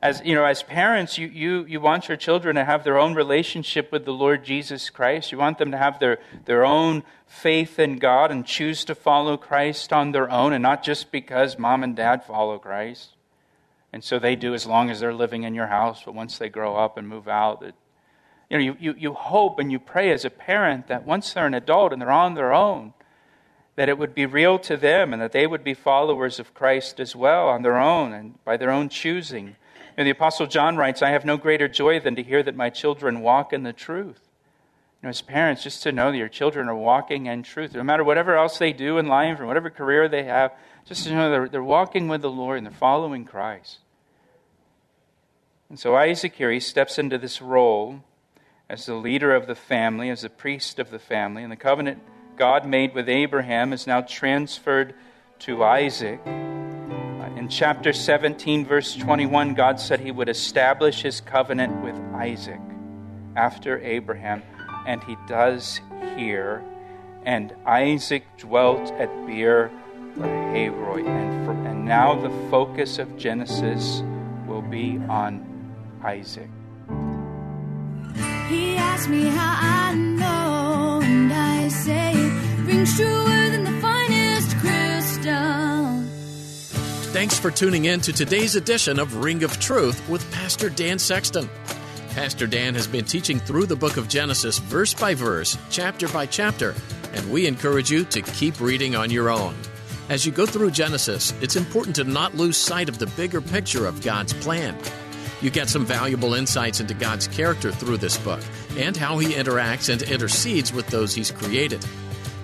As 0.02 0.22
you 0.24 0.36
know 0.36 0.46
as 0.46 0.62
parents 0.62 1.18
you, 1.18 1.28
you, 1.28 1.66
you 1.66 1.82
want 1.82 2.08
your 2.08 2.18
children 2.18 2.56
to 2.56 2.64
have 2.64 2.84
their 2.84 2.98
own 2.98 3.16
relationship 3.16 3.92
with 3.92 4.06
the 4.06 4.14
lord 4.14 4.44
jesus 4.44 4.92
christ. 4.92 5.32
You 5.32 5.40
want 5.40 5.58
them 5.58 5.72
to 5.72 5.78
have 5.78 6.00
their, 6.00 6.20
their 6.46 6.64
own 6.64 7.02
faith 7.26 7.80
in 7.80 7.98
god 7.98 8.30
and 8.30 8.46
choose 8.46 8.86
to 8.86 8.94
follow 8.94 9.36
christ 9.36 9.92
on 9.92 10.12
their 10.12 10.30
own 10.30 10.54
and 10.54 10.62
not 10.62 10.84
just 10.84 11.12
because 11.12 11.58
mom 11.58 11.84
and 11.84 11.96
dad 11.96 12.24
follow 12.24 12.60
christ. 12.60 13.16
And 13.92 14.04
so 14.04 14.20
they 14.20 14.36
do 14.36 14.54
as 14.54 14.68
long 14.68 14.92
as 14.92 15.00
they're 15.00 15.14
living 15.14 15.42
in 15.42 15.56
your 15.56 15.68
house 15.68 16.04
but 16.06 16.14
once 16.14 16.38
they 16.38 16.50
grow 16.50 16.76
up 16.76 16.98
and 17.00 17.08
move 17.08 17.28
out 17.28 17.62
that 17.62 17.74
you 18.52 18.58
know 18.58 18.64
you, 18.64 18.78
you, 18.80 18.96
you 18.96 19.14
hope 19.14 19.58
and 19.58 19.72
you 19.72 19.80
pray 19.80 20.12
as 20.12 20.24
a 20.24 20.30
parent 20.30 20.88
that 20.88 21.04
once 21.04 21.34
they're 21.34 21.48
an 21.48 21.56
adult 21.56 21.94
and 21.94 22.00
they're 22.00 22.12
on 22.12 22.36
their 22.36 22.54
own 22.54 22.94
that 23.76 23.90
it 23.90 23.98
would 23.98 24.16
be 24.16 24.26
real 24.26 24.58
to 24.60 24.78
them 24.78 25.12
and 25.12 25.22
that 25.22 25.32
they 25.32 25.46
would 25.46 25.64
be 25.64 25.74
followers 25.74 26.40
of 26.40 26.54
christ 26.54 27.00
as 27.00 27.16
well 27.16 27.48
on 27.48 27.62
their 27.62 27.78
own 27.78 28.14
and 28.14 28.44
by 28.44 28.58
their 28.58 28.72
own 28.72 28.90
choosing 28.90 29.56
and 29.98 30.06
the 30.06 30.12
Apostle 30.12 30.48
John 30.48 30.76
writes, 30.76 31.02
I 31.02 31.12
have 31.12 31.26
no 31.26 31.38
greater 31.38 31.68
joy 31.68 32.00
than 32.00 32.16
to 32.16 32.24
hear 32.24 32.44
that 32.44 32.56
my 32.56 32.70
children 32.70 33.22
walk 33.22 33.54
in 33.54 33.64
the 33.64 33.74
truth. 33.74 34.20
You 35.02 35.08
know, 35.08 35.10
as 35.10 35.22
parents, 35.22 35.64
just 35.64 35.84
to 35.84 35.92
know 35.92 36.12
that 36.12 36.18
your 36.18 36.30
children 36.30 36.68
are 36.68 36.76
walking 36.76 37.28
in 37.28 37.44
truth, 37.44 37.74
no 37.74 37.84
matter 37.84 38.04
whatever 38.04 38.36
else 38.36 38.58
they 38.58 38.74
do 38.74 38.98
in 38.98 39.08
life 39.08 39.40
or 39.40 39.46
whatever 39.46 39.70
career 39.70 40.10
they 40.10 40.24
have, 40.24 40.52
just 40.86 41.06
to 41.06 41.14
know 41.14 41.32
they're, 41.32 41.50
they're 41.50 41.64
walking 41.64 42.08
with 42.08 42.22
the 42.22 42.30
Lord 42.30 42.58
and 42.58 42.68
they're 42.68 42.74
following 42.74 43.24
Christ. 43.24 43.80
And 45.70 45.80
so 45.80 45.96
Isaac 45.96 46.36
here, 46.36 46.52
he 46.52 46.60
steps 46.60 47.00
into 47.00 47.18
this 47.18 47.42
role 47.42 48.04
as 48.70 48.86
the 48.86 48.96
leader 48.96 49.34
of 49.34 49.48
the 49.48 49.56
family, 49.56 50.10
as 50.10 50.22
the 50.22 50.30
priest 50.30 50.78
of 50.78 50.90
the 50.90 51.00
family, 51.00 51.44
and 51.44 51.52
the 51.52 51.58
covenant 51.58 52.02
God 52.38 52.66
made 52.66 52.94
with 52.94 53.08
Abraham 53.08 53.72
is 53.72 53.88
now 53.88 54.02
transferred 54.02 54.94
to 55.40 55.64
Isaac. 55.64 56.20
Uh, 56.26 56.30
in 57.38 57.48
chapter 57.50 57.94
17, 57.94 58.66
verse 58.66 58.96
21, 58.96 59.54
God 59.54 59.80
said 59.80 60.00
he 60.00 60.12
would 60.12 60.28
establish 60.28 61.02
his 61.02 61.22
covenant 61.22 61.82
with 61.82 61.98
Isaac 62.14 62.60
after 63.36 63.80
Abraham, 63.82 64.44
and 64.86 65.04
he 65.04 65.16
does 65.28 65.80
here. 66.18 66.64
And 67.24 67.54
Isaac 67.66 68.24
dwelt 68.38 68.92
at 68.94 69.10
Beer 69.26 69.72
Lahairoi. 70.18 71.08
And, 71.08 71.68
and 71.68 71.86
now 71.86 72.16
the 72.16 72.30
focus 72.50 73.00
of 73.00 73.18
Genesis 73.18 74.04
will 74.46 74.62
be 74.62 75.00
on 75.10 75.44
Isaac. 76.04 76.50
He 78.48 78.78
asked 78.78 79.10
me 79.10 79.24
how 79.24 79.58
I 79.60 80.15
truer 82.86 83.50
than 83.50 83.64
the 83.64 83.82
finest 83.82 84.56
crystal. 84.58 86.04
Thanks 87.12 87.40
for 87.40 87.50
tuning 87.50 87.86
in 87.86 88.00
to 88.02 88.14
today's 88.14 88.56
edition 88.56 89.00
of 89.00 89.24
Ring 89.24 89.44
of 89.44 89.60
Truth 89.60 90.08
with 90.08 90.30
Pastor 90.32 90.70
Dan 90.70 91.00
Sexton. 91.00 91.50
Pastor 92.12 92.46
Dan 92.46 92.76
has 92.76 92.86
been 92.86 93.04
teaching 93.04 93.40
through 93.40 93.66
the 93.66 93.76
book 93.76 93.98
of 93.98 94.08
Genesis 94.08 94.60
verse 94.60 94.94
by 94.94 95.16
verse, 95.16 95.58
chapter 95.72 96.08
by 96.10 96.28
chapter, 96.28 96.76
and 97.14 97.32
we 97.32 97.48
encourage 97.48 97.90
you 97.90 98.06
to 98.06 98.22
keep 98.22 98.60
reading 98.62 98.96
on 98.96 99.10
your 99.10 99.32
own. 99.32 99.56
As 100.10 100.24
you 100.24 100.32
go 100.32 100.46
through 100.46 100.70
Genesis, 100.72 101.34
it's 101.42 101.56
important 101.56 101.96
to 101.96 102.04
not 102.04 102.36
lose 102.36 102.56
sight 102.56 102.88
of 102.88 103.00
the 103.00 103.08
bigger 103.08 103.42
picture 103.42 103.88
of 103.88 104.04
God's 104.04 104.34
plan. 104.34 104.78
You 105.42 105.50
get 105.50 105.70
some 105.70 105.86
valuable 105.86 106.36
insights 106.36 106.80
into 106.80 106.94
God's 106.94 107.28
character 107.28 107.72
through 107.72 107.98
this 107.98 108.18
book 108.20 108.42
and 108.78 108.96
how 108.96 109.18
he 109.18 109.34
interacts 109.34 109.92
and 109.92 110.02
intercedes 110.04 110.72
with 110.72 110.88
those 110.88 111.16
he's 111.16 111.32
created. 111.32 111.84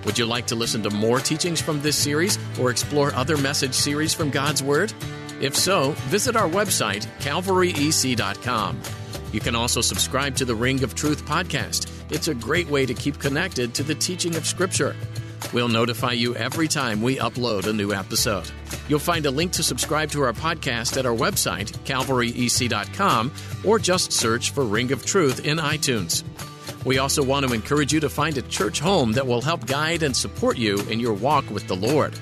Would 0.06 0.18
you 0.18 0.26
like 0.26 0.48
to 0.48 0.56
listen 0.56 0.82
to 0.84 0.90
more 0.90 1.20
teachings 1.20 1.62
from 1.62 1.82
this 1.82 1.96
series 1.96 2.40
or 2.60 2.72
explore 2.72 3.14
other 3.14 3.38
message 3.38 3.74
series 3.74 4.14
from 4.14 4.30
God's 4.30 4.64
Word? 4.64 4.94
If 5.40 5.56
so, 5.56 5.92
visit 6.10 6.36
our 6.36 6.50
website, 6.50 7.06
calvaryec.com. 7.20 8.82
You 9.32 9.40
can 9.40 9.56
also 9.56 9.82
subscribe 9.82 10.36
to 10.36 10.46
the 10.46 10.56
Ring 10.56 10.84
of 10.84 10.94
Truth 10.96 11.26
podcast. 11.26 11.90
It's 12.12 12.28
a 12.28 12.36
great 12.36 12.68
way 12.68 12.86
to 12.86 12.94
keep 12.94 13.20
connected 13.20 13.74
to 13.76 13.84
the 13.84 13.96
teaching 13.96 14.36
of 14.36 14.46
Scripture. 14.46 14.96
We'll 15.54 15.68
notify 15.68 16.12
you 16.14 16.36
every 16.36 16.68
time 16.68 17.02
we 17.02 17.18
upload 17.18 17.66
a 17.68 17.74
new 17.74 17.94
episode. 17.94 18.50
You'll 18.88 19.00
find 19.00 19.26
a 19.26 19.32
link 19.32 19.52
to 19.54 19.64
subscribe 19.64 20.12
to 20.12 20.22
our 20.22 20.34
podcast 20.34 20.98
at 20.98 21.06
our 21.06 21.16
website, 21.16 21.72
calvaryec.com, 21.86 23.32
or 23.66 23.80
just 23.80 24.12
search 24.12 24.52
for 24.52 24.64
Ring 24.64 24.92
of 24.92 25.06
Truth 25.06 25.46
in 25.46 25.58
iTunes. 25.58 26.24
We 26.86 26.98
also 26.98 27.24
want 27.24 27.48
to 27.48 27.54
encourage 27.54 27.94
you 27.94 28.00
to 28.00 28.10
find 28.10 28.38
a 28.38 28.42
church 28.42 28.80
home 28.80 29.12
that 29.14 29.28
will 29.28 29.42
help 29.42 29.68
guide 29.68 30.04
and 30.04 30.16
support 30.16 30.58
you 30.58 30.80
in 30.90 31.00
your 31.00 31.14
walk 31.14 31.50
with 31.50 31.68
the 31.68 31.76
Lord. 31.76 32.20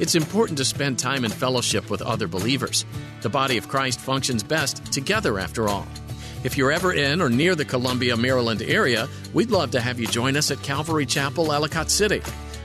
It's 0.00 0.14
important 0.14 0.58
to 0.58 0.64
spend 0.64 0.98
time 0.98 1.24
in 1.24 1.30
fellowship 1.30 1.88
with 1.88 2.02
other 2.02 2.26
believers. 2.26 2.84
The 3.22 3.30
body 3.30 3.56
of 3.56 3.68
Christ 3.68 4.00
functions 4.00 4.42
best 4.42 4.92
together, 4.92 5.38
after 5.38 5.68
all. 5.68 5.86
If 6.42 6.58
you're 6.58 6.72
ever 6.72 6.92
in 6.92 7.22
or 7.22 7.30
near 7.30 7.54
the 7.54 7.64
Columbia, 7.64 8.16
Maryland 8.16 8.60
area, 8.60 9.08
we'd 9.32 9.50
love 9.50 9.70
to 9.70 9.80
have 9.80 9.98
you 9.98 10.06
join 10.06 10.36
us 10.36 10.50
at 10.50 10.62
Calvary 10.62 11.06
Chapel, 11.06 11.52
Ellicott 11.52 11.90
City. 11.90 12.20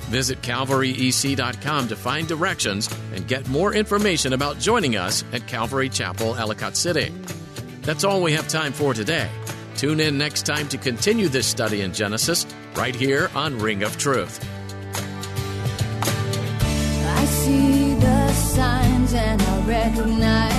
Visit 0.09 0.41
calvaryec.com 0.41 1.87
to 1.87 1.95
find 1.95 2.27
directions 2.27 2.89
and 3.13 3.27
get 3.27 3.47
more 3.47 3.73
information 3.73 4.33
about 4.33 4.59
joining 4.59 4.97
us 4.97 5.23
at 5.31 5.47
Calvary 5.47 5.87
Chapel, 5.87 6.35
Ellicott 6.35 6.75
City. 6.75 7.13
That's 7.83 8.03
all 8.03 8.21
we 8.21 8.33
have 8.33 8.47
time 8.47 8.73
for 8.73 8.93
today. 8.93 9.29
Tune 9.79 10.01
in 10.01 10.17
next 10.17 10.45
time 10.45 10.67
to 10.67 10.77
continue 10.77 11.29
this 11.29 11.47
study 11.47 11.83
in 11.83 11.93
Genesis 11.93 12.45
right 12.75 12.93
here 12.93 13.31
on 13.33 13.57
Ring 13.57 13.83
of 13.83 13.97
Truth. 13.97 14.45
I 17.05 17.25
see 17.25 17.93
the 17.93 18.33
signs 18.33 19.13
and 19.13 19.41
I 19.41 19.61
recognize 19.61 20.58